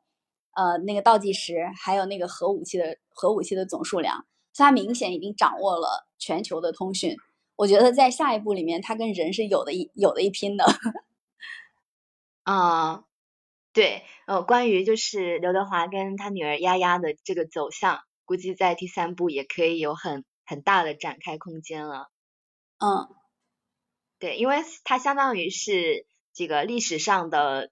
[0.55, 7.17] 呃，那个倒计时，还有那个核武器的核武器的总数量，它明显已经掌握了全球的通讯。
[7.61, 10.65] 我觉得在下一步里面，他跟人是有的一有的一拼的。
[12.45, 13.05] 啊，
[13.75, 22.11] 对，呃，关于就是刘德华跟他女儿丫丫的这个走向，估计在第三部也可以有很很大的展开空间了。
[22.79, 23.15] 嗯，
[24.19, 27.71] 对，因为它相当于是这个历史上的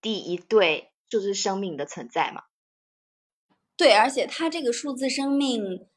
[0.00, 2.44] 第一对数字生命的存在嘛。
[3.76, 5.88] 对，而且它这个数字生命。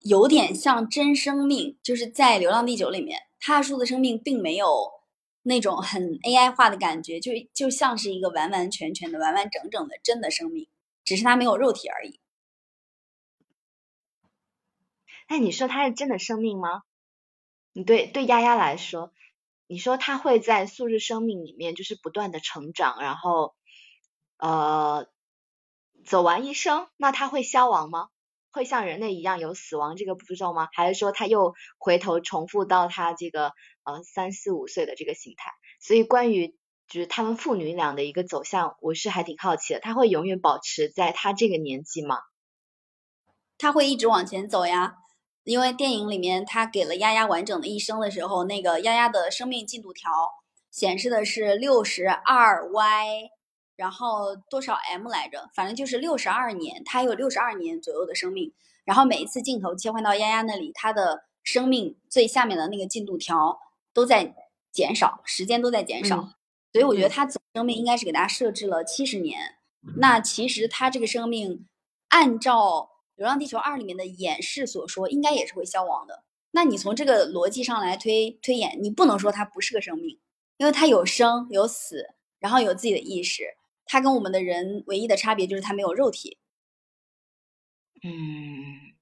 [0.00, 4.90] 有点像真生命，就是在《流浪地球》里面，它的生命并没有
[5.42, 10.68] 那种很 AI 化的感觉，就就像是一个完完全全的、完完整整的真的生命，
[11.04, 12.20] 只是它没有肉体而已。
[15.28, 16.82] 那你说它是真的生命吗？
[17.72, 19.12] 你对对丫丫来说，
[19.66, 23.54] 你说它会在素质生命里面就是不断的成长，然后
[24.38, 25.08] 呃
[26.04, 28.08] 走完一生，那它会消亡吗？
[28.56, 30.68] 会像人类一样有死亡这个步骤吗？
[30.72, 33.52] 还是说他又回头重复到他这个
[33.84, 35.50] 呃三四五岁的这个形态？
[35.78, 36.56] 所以关于
[36.88, 39.80] 就是他们父女俩的一个走向，我是还挺好奇的。
[39.80, 42.16] 他会永远保持在他这个年纪吗？
[43.58, 44.94] 他会一直往前走呀，
[45.44, 50.10] 因为电影里面他给了丫丫完整的一生的时候，那个丫丫的生命进度条
[50.70, 53.35] 显示的是六十二 Y。
[53.76, 55.50] 然后多少 M 来着？
[55.54, 58.52] 反正就是六十二年，它有六十二年左右的生命。
[58.84, 63.58] 然后每一次镜头切换到丫丫那里，他的生命最下面的那个进度条
[63.92, 64.34] 都在
[64.70, 66.30] 减少，时间都在减少。
[66.72, 69.56] 所以我觉得他总生命应该是给大家设置了七十年。
[69.98, 71.66] 那其实他这个生命，
[72.08, 72.60] 按照
[73.16, 76.22] 《流浪地球二》里面的演示所说，应该也是会消亡的。
[76.52, 80.20] 那你从这个逻辑上来推推演，你不能说它不是个生命，
[80.58, 83.56] 因为它有生有死，然后有自己的意识。
[83.86, 86.38] 它跟我们的人唯一的差别就是它没有肉体。
[88.02, 88.92] 嗯，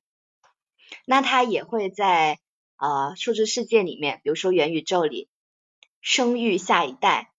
[1.06, 2.38] 那它也会在
[2.76, 5.28] 呃数字世界里面，比如说元宇宙里
[6.00, 7.32] 生育下一代，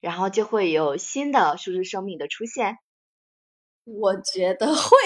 [0.00, 2.78] 然后就会有新的数字生命的出现。
[3.84, 4.96] 我觉得会，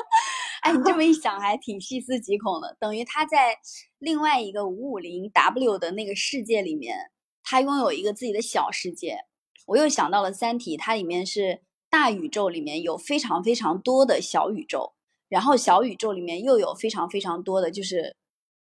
[0.62, 2.76] 哎，你这么一想还挺细思极恐的。
[2.80, 3.58] 等于他在
[3.98, 9.18] 另外一个五五零 W 的那个世界里面，他拥有一个自己的小世界。
[9.66, 14.94] 我又想到了《三体》，它里面是大宇宙里面有非常非常多的小宇宙，
[15.28, 18.16] 然后小宇宙里面又有非常非常多的就是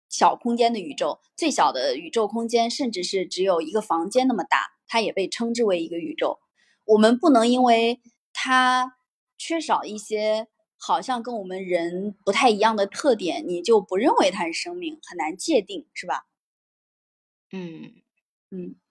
[0.09, 6.39] 小空间的宇宙，最小的宇宙空间甚至是只有一个房间那么大，它也被称之为一个宇宙。
[6.85, 8.01] 我们不能因为
[8.33, 8.97] 它
[9.39, 10.49] 缺少一些
[10.79, 16.27] 好像跟我们人不太一样的特点，你就不认为它是生命，很难界定，是吧？
[17.51, 17.95] 嗯
[18.51, 18.82] 嗯。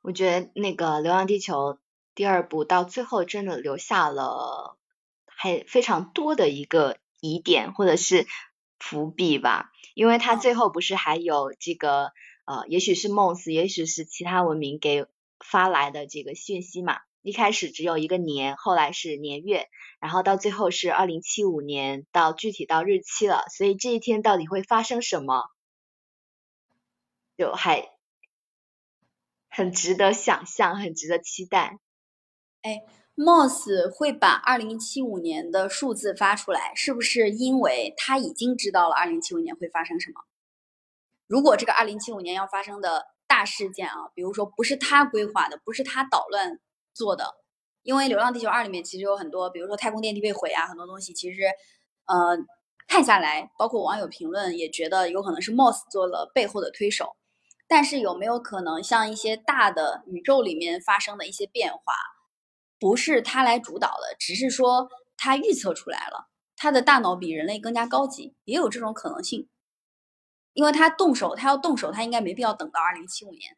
[0.00, 1.74] 我觉得那个《流浪地球》
[2.14, 4.76] 第二部到最后真的留下了
[5.26, 8.26] 还非常多的一个疑点或者是
[8.78, 12.12] 伏笔吧，因为它最后不是还有这个
[12.44, 15.06] 呃，也许是梦死，也许是其他文明给
[15.38, 17.00] 发来的这个讯息嘛。
[17.20, 19.68] 一开始只有一个年，后来是年月，
[20.00, 23.44] 然后到最后是二零七五年，到具体到日期了。
[23.54, 25.50] 所以这一天到底会发生什么，
[27.36, 27.90] 就还
[29.58, 31.80] 很值得想象，很值得期待。
[32.62, 32.82] 哎
[33.16, 40.20] ，Moss 会把二零七五年的数字发出来，是不是因为他已经知道了二零七五年会发生什么？
[41.26, 46.60] 如果这个二零七五年要发生的大事件啊，比如说不是他规划的，不是他捣乱。
[46.94, 47.34] 做的，
[47.82, 51.42] 因为《流浪地球二》里面其实有很多，比如说太空电梯被毁啊，很多东西其实，
[52.06, 52.36] 呃，
[52.86, 57.16] 看下来，包括网友评论也觉得有可能是 Moss 做了背后的推手。
[57.68, 61.92] 但是有没有可能像一些大的宇宙里面发生的一些变化，
[62.78, 69.48] 不是他来主导的，只是说他预测出来了，他的大脑比人类更加高级，也有这种可能性。
[70.54, 73.56] 因为他动手，他要动手，他应该没必要等到二零七五年。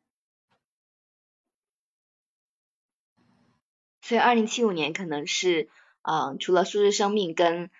[4.02, 5.70] 所以，二零七五年可能是，
[6.02, 7.70] 嗯，除了数字生命跟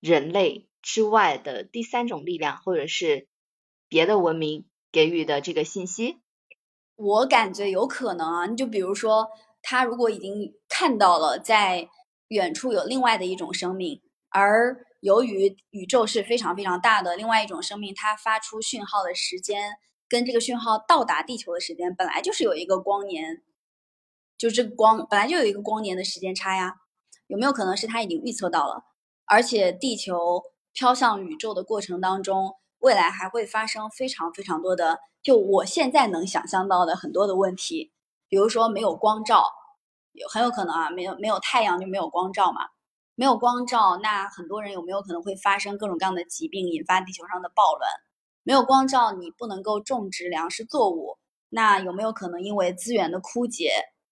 [0.00, 3.28] 人类之外的第三种力量，或者是
[3.88, 4.66] 别的文明
[4.96, 6.22] 给予的这个信息。
[6.94, 9.28] 我感觉有可能啊，你就比如说，
[9.60, 11.90] 他如果已经看到了在
[12.28, 19.72] 远处有另外的一种生命，而由于宇宙是非常非常大的，另外一种生命它发出讯号的时间
[20.08, 23.42] 跟这个讯号到达地球的时间本来就是有一个光年。
[24.38, 26.76] 就这个光本来就有一个光年的时间差呀，
[27.26, 28.84] 有没有可能是他已经预测到了？
[29.26, 30.42] 而且地球
[30.72, 37.92] 飘向宇宙的过程当中，未来还会发生非常非常多的，就我现在能想象到的很多的问题，
[38.28, 39.44] 比如说没有光照，
[40.12, 42.60] 有很有可能啊，没有没有太阳就没有光照嘛，
[43.14, 47.90] 没有光照，那很多人有没有可能会发生各种各样的疾病，引发地球上的暴乱？
[48.42, 51.18] 没有光照，你不能够种植粮食作物，
[51.48, 53.70] 那有没有可能因为资源的枯竭？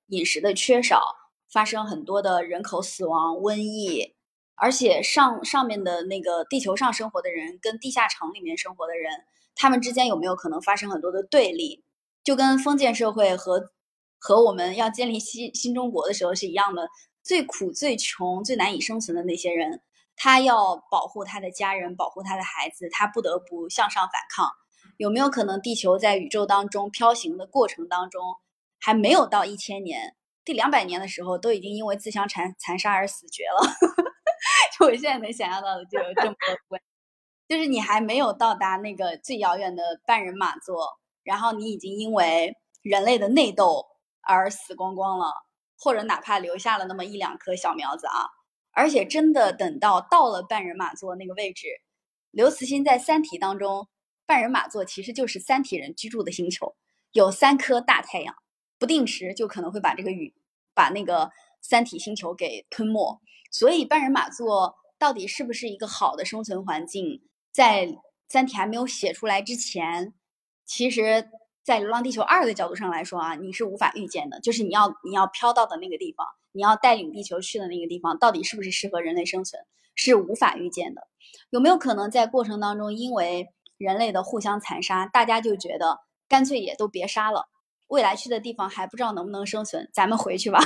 [0.08, 1.02] 饮食的缺少，
[1.50, 4.13] 发生很多的人口死亡、瘟疫，
[4.56, 9.24] 而且上上面的那个地球上生活的人跟地下城里面生活的人，
[9.54, 11.82] 他们之间有没有可能发生很多的对立？
[12.22, 13.70] 就跟封建社会和
[14.18, 16.88] 和我们要建立新新中国的时候是一样的，
[17.22, 19.82] 最苦、最穷、最难以生存的那些人，
[20.16, 24.48] 他要保护他的家人，保护他的孩子，他不得不向上反抗。
[24.96, 28.22] 有没有可能地球在宇宙当中飘行的过程当中？
[28.80, 33.74] 还没有到一千年，第两百年的时候，都已经因为自相残残杀而死绝了。
[34.78, 36.34] 就我现在能想象到的就有这么
[36.68, 36.78] 多，
[37.48, 43.86] 就是你还没有到达那个最遥远的半人马座，然后你已经因为人类的内斗
[44.22, 45.26] 而死光光了，
[45.78, 48.26] 或者哪怕留下了那么一两颗小苗子啊。
[48.72, 51.68] 而且真的等到到了半人马座那个位置，
[52.30, 53.88] 刘慈欣在《三体》当中，
[54.26, 56.74] 半人马座其实就是三体人居住的星球，
[57.12, 58.34] 有三颗大太阳。
[58.76, 60.34] 不定时就可能会把这个宇，
[60.74, 61.30] 把那个
[61.62, 63.20] 三体星球给吞没。
[63.54, 67.88] 所以半人马座到底是不是一个好的生存环境，在
[68.28, 70.12] 三体还没有写出来之前，
[70.66, 71.30] 其实，
[71.62, 74.40] 在《流浪地球二》的角度上来说啊，你是无法预见的。
[74.40, 79.62] 就是你要你要飘到的那个地方，你要带领地球去的那个地方，到底是不是适合人类生存，
[79.94, 81.06] 是无法预见的。
[81.50, 87.48] 有没有可能在过程当中，因为人类的互相残杀，大家就觉得干脆也都别杀了。
[87.86, 90.58] 未来去的地方还不知道能不能生存，咱们回去吧。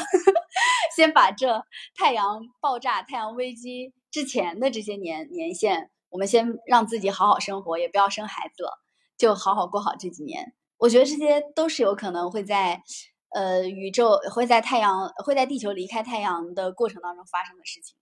[0.98, 8.82] 先把这太阳爆炸、太阳危机之前的这些年年限，我们先让自己好好生活，也不要生孩子了，
[9.16, 10.56] 就好好过好这几年。
[10.76, 12.82] 我觉得这些都是有可能会在
[13.28, 17.96] 呃宇宙会在太阳会在地球离开太阳的过程当中发生的事情。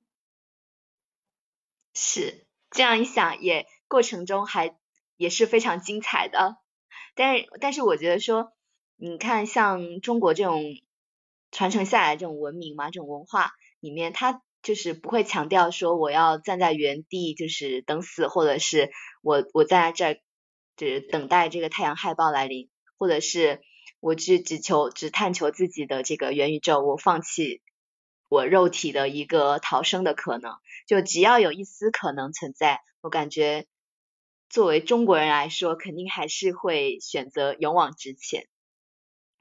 [1.92, 4.74] 是这样一想，也过程中还
[5.18, 6.56] 也是非常精彩的。
[7.14, 8.54] 但是但是我觉得说。
[8.98, 10.62] 你看，像中国这种
[11.56, 18.90] 传承下来这种文明嘛，这种文化里面，它就是不会强调说我要站在原地就是等死，或者是
[19.22, 20.20] 我我在这儿
[20.76, 23.62] 就是等待这个太阳害报来临，或者是
[24.00, 27.62] 我只只求只探求自己的这个元宇宙，我放弃
[28.28, 30.52] 我肉体的一个逃生的可能。
[30.86, 33.66] 就只要有一丝可能存在，我感觉
[34.50, 38.46] 作为中国人来说，肯定还是会选择勇往直前。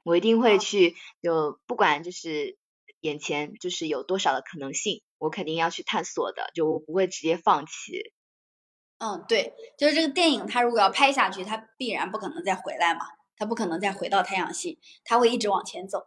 [0.06, 2.56] 我一定会去，就不管就是
[3.00, 8.12] 眼前就是有多少的可能性，我肯定要去探索的，就我不会直接放弃。
[8.98, 13.00] 嗯，对，就是这个电影，它如果要拍下去，它必然不可能再回来嘛，
[13.36, 16.06] 它不可能再回到太阳系，它会一直往前走。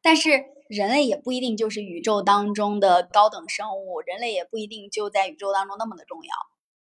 [0.00, 6.32] 但是人类也不一定就是宇宙当中的高等生物，人类也不一定就在宇宙当中那么的重要。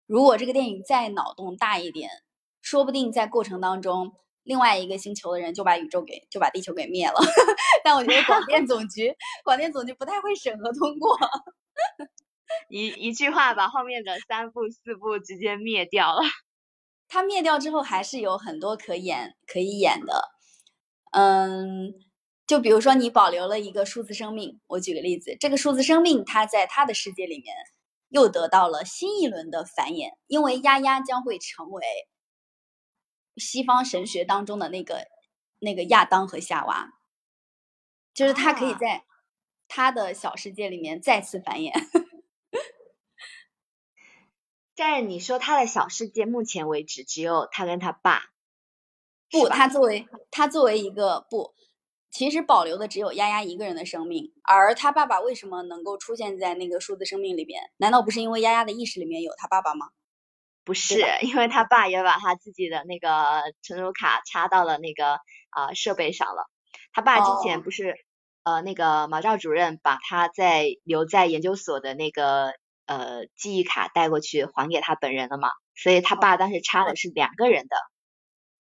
[0.07, 2.09] 如果这个电影再脑洞大一点，
[2.63, 4.15] 说不定在过程当中。
[4.49, 7.21] 另外一个星球的人就把宇宙给就把地球给灭了。
[7.85, 11.19] 但我觉得广电总局广电总局不太会审核通过，
[12.71, 16.23] 一一句话把后面的三部四部直接灭掉了。
[17.09, 20.23] 它灭掉之后还是有很多可演可以演的，
[21.13, 21.93] 嗯，
[22.47, 27.55] 就比如说你保留了一个数字生命，我举个例子，这个数字生命它在它的世界里面
[28.09, 31.83] 又得到了新一轮的繁衍，因为丫丫将会成为
[33.39, 35.07] 西方神学当中的那个
[35.61, 36.93] 那个亚当和夏娃，
[38.13, 39.05] 就是他可以在
[39.67, 41.73] 他的小世界里面再次繁衍。
[44.75, 48.31] 但是你说他的小世界，目前为止只有他跟他爸。
[49.31, 51.53] 不，他作为他作为一个不，
[52.11, 54.33] 其实保留的只有丫丫一个人的生命。
[54.45, 57.71] 而他爸爸为什么能够出现在那个数字生命里边？
[57.79, 59.91] 难道不是因为丫丫的意识里面有他爸爸吗？
[60.69, 65.15] 不是，因为他爸也把他自己的那个存储卡插到了那个
[65.51, 66.47] 啊设备上了。
[66.93, 67.97] 他爸之前不是
[68.45, 72.53] 呃那个马兆主任把他在留在研究所的那个。
[72.91, 75.51] 呃，记忆卡带过去还给他本人了嘛？
[75.77, 77.77] 所以他爸当时插的是两个人的。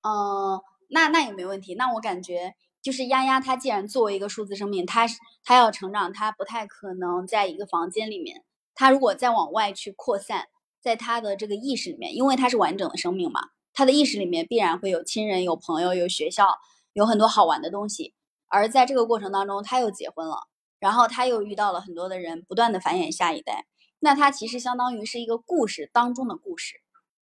[0.02, 1.74] 嗯，那那也没问题。
[1.74, 2.52] 那我感觉
[2.82, 5.06] 就是丫丫，她既然作为一个数字生命，她
[5.44, 8.44] 她要成长，她不太可能在一个房间里面。
[8.74, 10.46] 她如果再往外去扩散，
[10.80, 13.40] 在他的这个意识里面，因为他是完整的生命嘛，
[13.72, 16.46] 他的意识里面必然会有亲人、有朋友、有学校，
[16.92, 18.14] 有很多好玩的东西。
[18.46, 20.48] 而在这个过程当中，他又结婚了，
[20.78, 23.66] 然后他又遇到了很多的人，不断的繁衍下一代。
[24.00, 26.76] 那他其实相当于是一个故事当中的故事，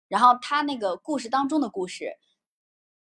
[0.09, 2.17] 然后他那个故事当中的故事，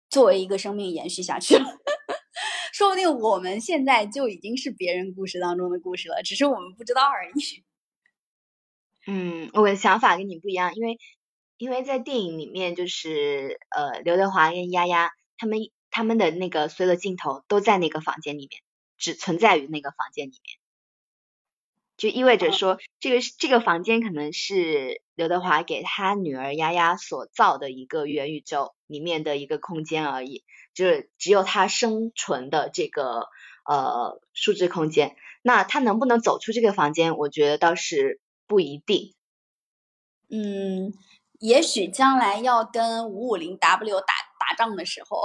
[0.09, 1.63] 作为一个生命延续下去了，
[2.73, 7.63] 说不定我们现在就已经是别人故事当中的故事了，只是我们不知道而已。
[9.06, 10.97] 嗯，我的想法跟你不一样，因为
[11.58, 15.60] 因为在电影里面，就是呃刘德华跟丫丫他们
[15.91, 18.62] 他们的那个所有的镜头都在那个房间里面，
[18.97, 20.60] 只存在于那个房间里面。
[21.95, 30.43] 就意味着说，这个这个房间可能是刘德华给他女儿丫丫所造的一个元宇宙里面的一个空间而已，
[30.74, 33.28] 就是只有他生存的这个
[33.66, 35.16] 呃数字空间。
[35.43, 39.16] 那他能不能走出这个房间，我觉得倒是不一定。
[40.30, 40.94] 嗯，
[41.39, 45.24] 也许将来要跟五五零 W 打打仗的时候，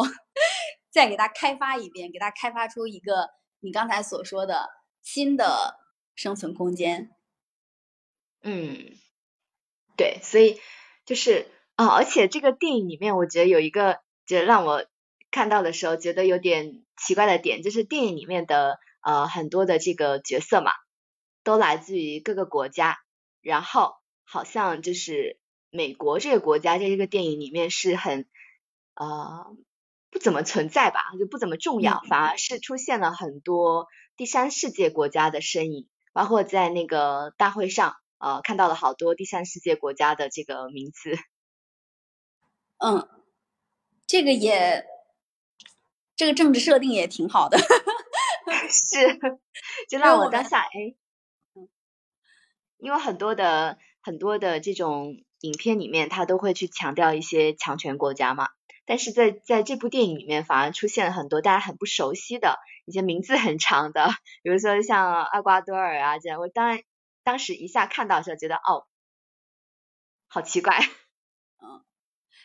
[0.91, 4.69] 再给他开发一遍，给他开发出一个你刚才所说的
[5.03, 5.77] 新的。
[6.19, 7.14] 生存空间，
[8.43, 8.77] 嗯，
[9.97, 10.59] 对，所以
[11.07, 11.47] 就是
[11.77, 14.85] 啊，而且这个电影里面，我觉得有一个，就让我
[15.31, 20.73] 看到的时候觉得有点奇怪的点，就是电影里面的呃很多的这个角色嘛，
[21.45, 22.99] 都来自于各个国家，
[23.49, 23.94] 然后
[24.24, 25.38] 好像就是
[25.70, 28.28] 美国这个国家在这个电影里面是很
[28.94, 29.57] 呃
[30.11, 35.88] 不怎么存在吧，就不怎么重要，反而是出现了很多第三世界国家的身影。
[36.12, 41.16] 包括在那个大会上，呃，看到了好多第三世界国家的这个名字。
[42.84, 43.09] 嗯，
[44.07, 44.84] 这个也，
[46.16, 47.59] 这个政治设定也挺好的。
[48.68, 49.18] 是，
[49.88, 50.94] 就让我当下哎，
[52.79, 58.49] 因为很多的很多的这种影片里面，他都会去强调一些强权国家嘛。
[58.87, 64.09] 但是在在这部电影里面，反而出现了很多大家很不熟悉的一些名字很长的，
[64.43, 66.41] 比如说像厄瓜多尔啊这样。
[66.41, 66.81] 我当然
[67.22, 68.87] 当时一下看到的时候，觉得哦，
[70.26, 70.79] 好奇怪。
[71.62, 71.85] 嗯，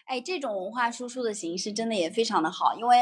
[0.06, 2.98] 哎，这种文化输出的形式真的也非常的好，因为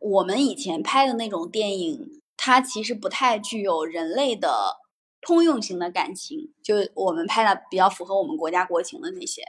[0.00, 4.76] 我们以前拍的那种电影，它其实不太具有人类的
[5.24, 9.42] 通用型的感情，就我们拍的比较符合我们国家国情的那些。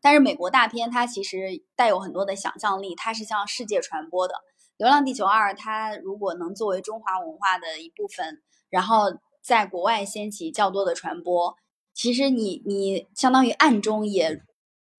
[0.00, 4.34] 但是美国大片它其实带有很多的想象力，它是向世界传播的。
[4.78, 9.04] 《流浪地球二》它如果能作为中华文化的一部分，然后
[9.40, 11.56] 在国外掀起较多的传播，
[11.94, 14.40] 其实你你相当于暗中也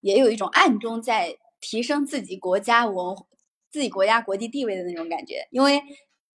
[0.00, 3.16] 也有一种暗中在提升自己国家文
[3.72, 5.48] 自己国家国际地位的那种感觉。
[5.50, 5.82] 因为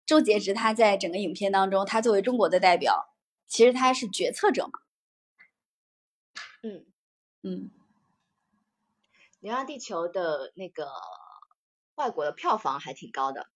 [0.06, 3.06] 周杰直他在整个影片当中，他作为中国的代表，
[3.48, 4.80] 其实他是决策者嘛。
[6.64, 6.86] 嗯
[7.42, 7.72] 嗯。
[9.40, 10.90] 《流浪地球》的那个
[11.96, 13.48] 外国的票房还挺高的，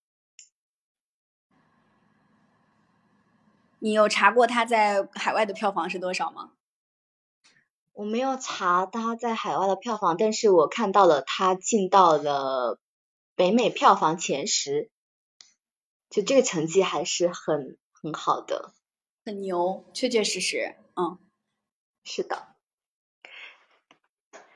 [3.79, 6.53] 你有查过他在海外的票房是多少吗？
[7.93, 12.79] 我没有查他在海外的票房，但是我看到了他进到了
[13.35, 14.91] 北美票房前十，
[16.09, 18.73] 就这个成绩还是很很好的，
[19.26, 21.19] 很牛，确确实实，嗯，
[22.03, 22.47] 是的。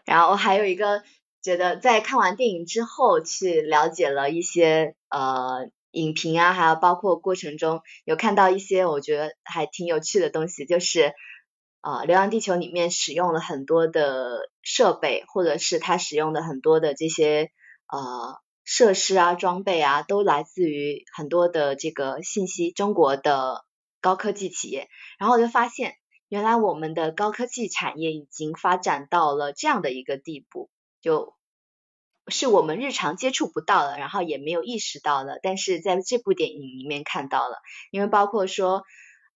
[0.05, 1.03] 然后还有一个。
[1.45, 11.13] 觉得在看完电影之后，去了解了一些呃影评啊，还有包括过程中有看到一些我觉得还挺有趣的东西，就是
[11.81, 17.51] 呃《流浪地球》里面使用了很多的设备，或者是它使用的很多的这些
[17.93, 23.63] 呃设施啊、装备啊，都来自于很多的这个信息中国的
[24.05, 24.87] 高科技企业，
[25.17, 25.95] 然后我就发现。
[26.27, 31.35] 原来我们的高科技产业已经发展到了这样的一个地步，就
[32.27, 37.59] 是我们日常接触不到的，然后也没有意识到的，但是在这部电影里面看到了，
[37.91, 38.83] 因为包括说，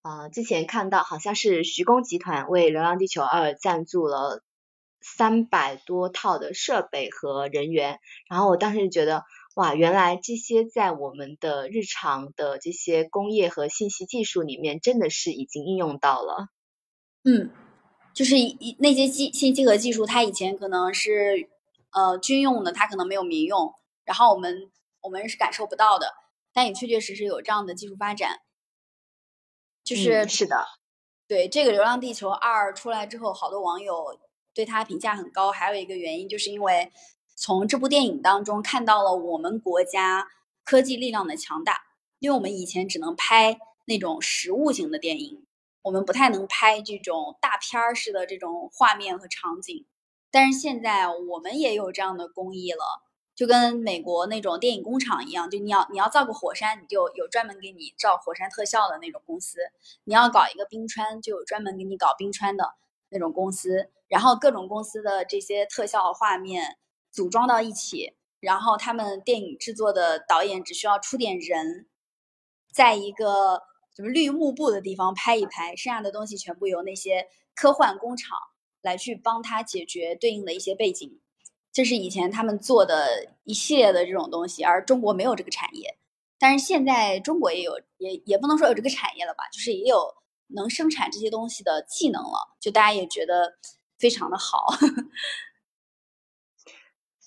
[0.01, 4.41] 呃，之前看到好像是徐工集团为《流浪地球二》赞助了
[4.99, 9.23] 三百多套的设备和人员，然后我当时觉得，
[9.59, 16.47] 哇，原来这些在我们的日常的这些工业和信息技术里面，真的是已经应用到了。
[17.25, 17.51] 嗯，
[18.13, 21.49] 就是一那些技信息和技术，它以前可能是
[21.91, 23.73] 呃军用的，它可能没有民用，
[24.05, 26.13] 然后我们我们是感受不到的，
[26.53, 28.39] 但也确确实实有这样的技术发展。
[29.83, 30.65] 就是是的，
[31.27, 34.17] 对这个《流浪地球二》出来之后，好多网友
[34.53, 36.89] 对它评价很高，还有一个原因就是因为
[37.41, 40.27] 从这部电影当中看到了我们国家
[40.65, 41.83] 科技力量的强大，
[42.19, 45.45] 因为我们以前只能拍那种实物型的电影。
[45.83, 49.85] 我们不太能拍这种大片儿式的这种画面和场景，
[50.29, 52.83] 但是现在我们也有这样的工艺了，
[53.33, 59.59] 就跟美国那种电影工厂一样，就你要你要造个火山，你就有专门给你造火山特效的那种公司；
[60.03, 62.73] 你要搞一个冰川，就有专门给你搞冰川的
[63.07, 63.89] 那种公司。
[64.09, 66.77] 然后各种公司的这些特效画面
[67.11, 71.87] 组装到一起，然后他们电影制作的导演只需要出点人，
[72.73, 73.63] 在一个。
[73.95, 78.37] 什么绿幕布的地方拍一拍，剩下的东西全部由那些科幻工厂
[78.81, 81.19] 来去帮他解决对应的一些背景，
[81.73, 85.97] 这是以前他们做的一系列的这种东西，而中国没有这个产业。
[86.37, 90.15] 但是现在中国也有，也也不能说有这个产业了吧，就是也有
[90.47, 93.51] 能生产这些东西的技能了，就大家也觉得
[93.97, 94.73] 非常的好。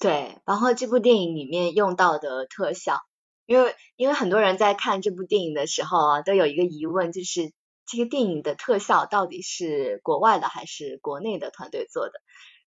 [0.02, 2.98] 对，然后这部电影里面用到的特效。
[3.46, 7.52] 因为因为很多人在看这部电影的时候啊，都有一个疑问，就是
[7.86, 12.14] 这个电影的特效到底是国外的还是国内的团队做的？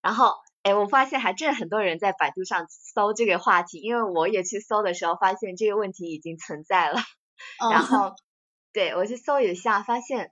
[0.02, 7.02] 然后，哎，我发现还真很多人在百度上搜这个话题，因为我也去搜的时候，发现这个问题已经存在了。
[7.72, 8.16] 然后，
[8.72, 10.32] 对我去搜一下，发现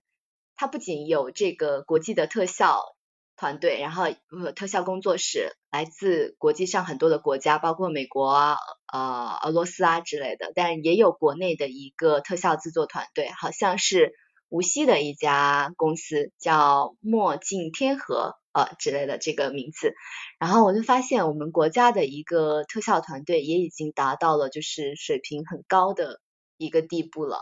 [0.55, 2.95] 它不仅有这个国际的特效。
[3.35, 8.57] 团队，然后呃特效工作室来自国际上很多的国家，包括美国啊、
[8.91, 14.13] 呃、俄罗斯啊之类的，但也有国内的一个特效制作团队，好像是
[14.49, 19.93] 无锡的一家公司，叫墨镜天河呃之类的这个名字。
[20.39, 26.21] 然后我就发现我们国家的一个特效团队也已经达到了就是水平很高的
[26.57, 27.39] 一个地步了。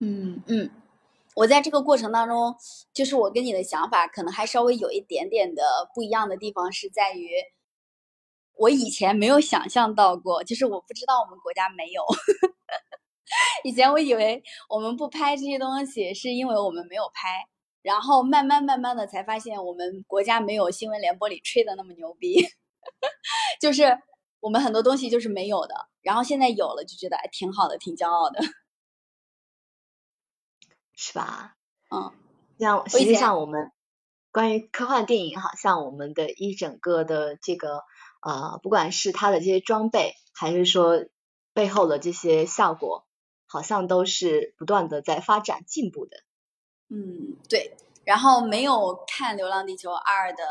[0.00, 0.70] 嗯嗯。
[1.34, 2.54] 我在这个过程当中，
[2.92, 5.62] 就是我跟你的想法可能还稍微有一点点的
[5.94, 7.30] 不一样的地方，是在于
[8.54, 12.02] 我以前没有想象到过，就是我不知道我们国家没有。
[13.64, 17.46] 以前我以为我们不拍这些东西是因为我们没有拍，
[17.80, 22.46] 然后慢慢慢慢的才发现我们国家没有新闻联播里吹的那么牛逼，
[23.58, 23.98] 就是
[24.40, 28.40] 我们很多东西就是没有的，然后现在有了就觉得哎挺好的，挺骄傲的。
[30.94, 31.56] 是吧？
[31.90, 32.12] 嗯，
[32.58, 33.70] 像实际上我们
[34.30, 37.82] 关于科幻电影，好像我们的一整个的这个
[38.20, 41.04] 呃，不管是它的这些装备，还是说
[41.52, 43.04] 背后的这些效果，
[43.46, 46.16] 好像都是不断的在发展进步的。
[46.88, 47.76] 嗯，对。
[48.04, 50.44] 然后没有看《流浪地球二》的，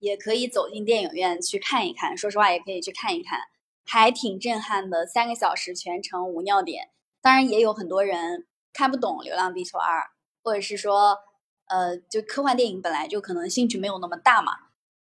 [0.00, 2.16] 也可以走进电影院去看一看。
[2.16, 3.38] 说实话，也可以去看一看，
[3.84, 5.06] 还挺震撼的。
[5.06, 6.90] 三个小时全程无尿点，
[7.20, 8.46] 当然也有很多人。
[8.72, 10.00] 看不懂《流浪地球二》，
[10.42, 11.18] 或者是说，
[11.66, 14.52] 呃，就科幻电影本来就可能兴趣没有那么大嘛，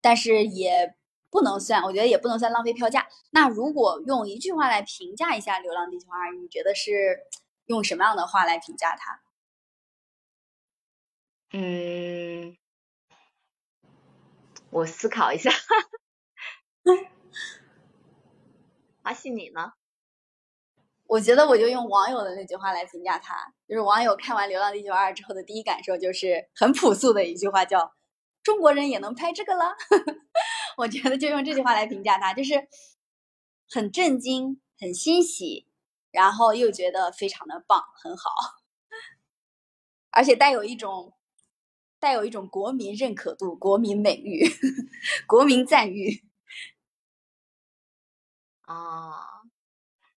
[0.02, 0.96] 但是也
[1.30, 3.08] 不能算，我觉得也不能算浪费票价。
[3.32, 7.28] 那如果用一句话来评价一下《流浪地球二》，你觉得是
[7.66, 9.22] 用什么样的话来评价它？
[11.52, 12.58] 嗯，
[14.70, 15.52] 我思考一下。
[19.04, 19.74] 阿信，你呢？
[21.16, 23.34] 我觉得我就用网友的那句话来评价他，
[23.70, 27.94] 就是网友看完《流浪地球二》之后的第一感受就是很朴素的一句话，叫
[28.44, 29.78] “中国人也能拍这个了”。
[30.76, 32.68] 我觉得就用这句话来评价他，就是
[33.70, 35.70] 很震惊、很欣喜，
[36.12, 38.30] 然后又觉得非常的棒、很好，
[40.12, 41.14] 而且带有一种
[41.98, 44.46] 带有一种国民认可度、国民美誉、
[45.26, 46.26] 国民赞誉。
[48.64, 49.35] 啊，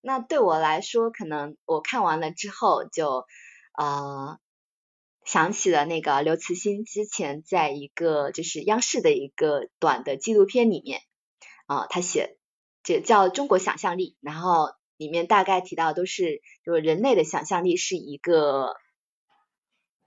[0.01, 3.25] 那对我来说，可能我看完了之后就
[3.77, 4.39] 呃
[5.25, 11.01] 想起了那个刘慈欣之前在一个就是央视的一个短的纪录片里面
[11.67, 12.37] 啊，他写
[12.81, 18.75] 这叫《中国想象力》，然后里面大概提到都是就是人类的想象力是一个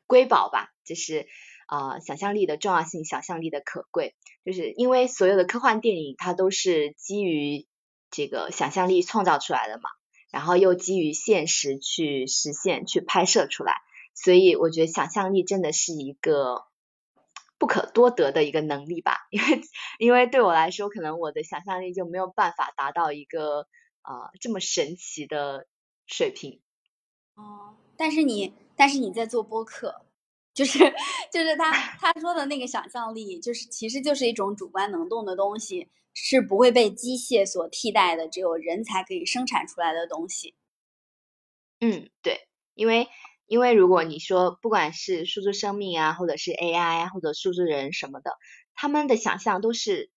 [0.06, 1.26] 瑰宝吧，就是
[1.66, 7.66] 啊想象力的重要性，想象力的可贵，就是因为所有的科幻电影它都是基于
[8.12, 9.90] 这个想象力创造出来的嘛，
[10.30, 13.74] 然后又基于现实去实现、去拍摄出来，
[14.14, 16.66] 所以我觉得想象力真的是一个
[17.58, 19.26] 不可多得的一个能力吧。
[19.30, 19.62] 因为
[19.98, 23.66] 因为对我来说，可能我的想象力就没有办法达到一个
[24.02, 25.66] 啊这么神奇的
[26.06, 26.60] 水平。
[27.34, 30.04] 哦，但是你但是你在做播客，
[30.54, 30.78] 就是
[31.32, 35.88] 就是他他说的那个想象力，就是其实就是一种主观能动的东西。
[36.14, 40.54] 是不会被机械所替代的，只有人才可以生产出来的东西。
[41.80, 43.08] 嗯，对，因为
[43.46, 48.32] 因为如果你说不管是数字生命啊，或者是 AI 啊，或者数字人什么的，
[48.74, 50.10] 他们的想象都是，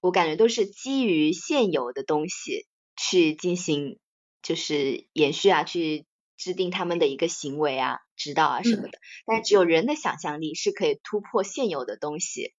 [0.00, 2.66] 我感觉都是基于现有的东西
[2.96, 4.00] 去进行，
[4.42, 6.06] 就是延续啊，去
[6.36, 8.98] 制定他们的一个行为啊、指导啊什么的。
[9.26, 12.54] 但只有人的想象力是可以突破现有的东西，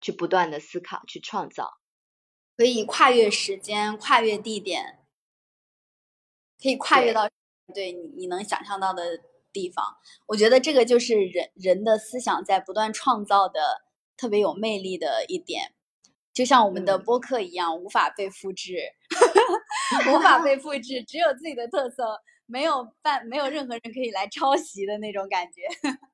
[0.00, 1.72] 去不断的思考、去创造。
[2.56, 4.98] 可以跨越时间，跨越地点，
[6.62, 7.28] 可以跨越到
[7.74, 9.18] 对你你能想象到的
[9.50, 9.96] 地方。
[10.26, 13.82] 我觉得这个就是人人的思想在不断创造的
[14.16, 15.72] 特别有魅力的一点，
[16.34, 18.92] 就像我们的播客一样，无法被复制，
[20.12, 22.20] 无法被复制，只有自己的特色，
[22.50, 25.62] 没有办没有任何人可以来抄袭的那种感觉。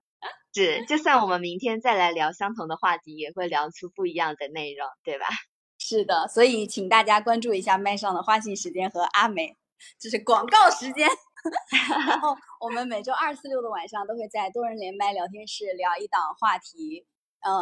[0.55, 5.27] 是，就算我们明天再来聊相同的话题，也会聊出不一样的内容，对吧？
[5.79, 9.57] 是的，所以请大家关注一下麦上的花信时间和阿美，
[9.99, 11.09] 这是广告时间。
[12.09, 17.07] 然后我们每周二、四、六的晚上都会在多人连麦聊天室聊一档话题，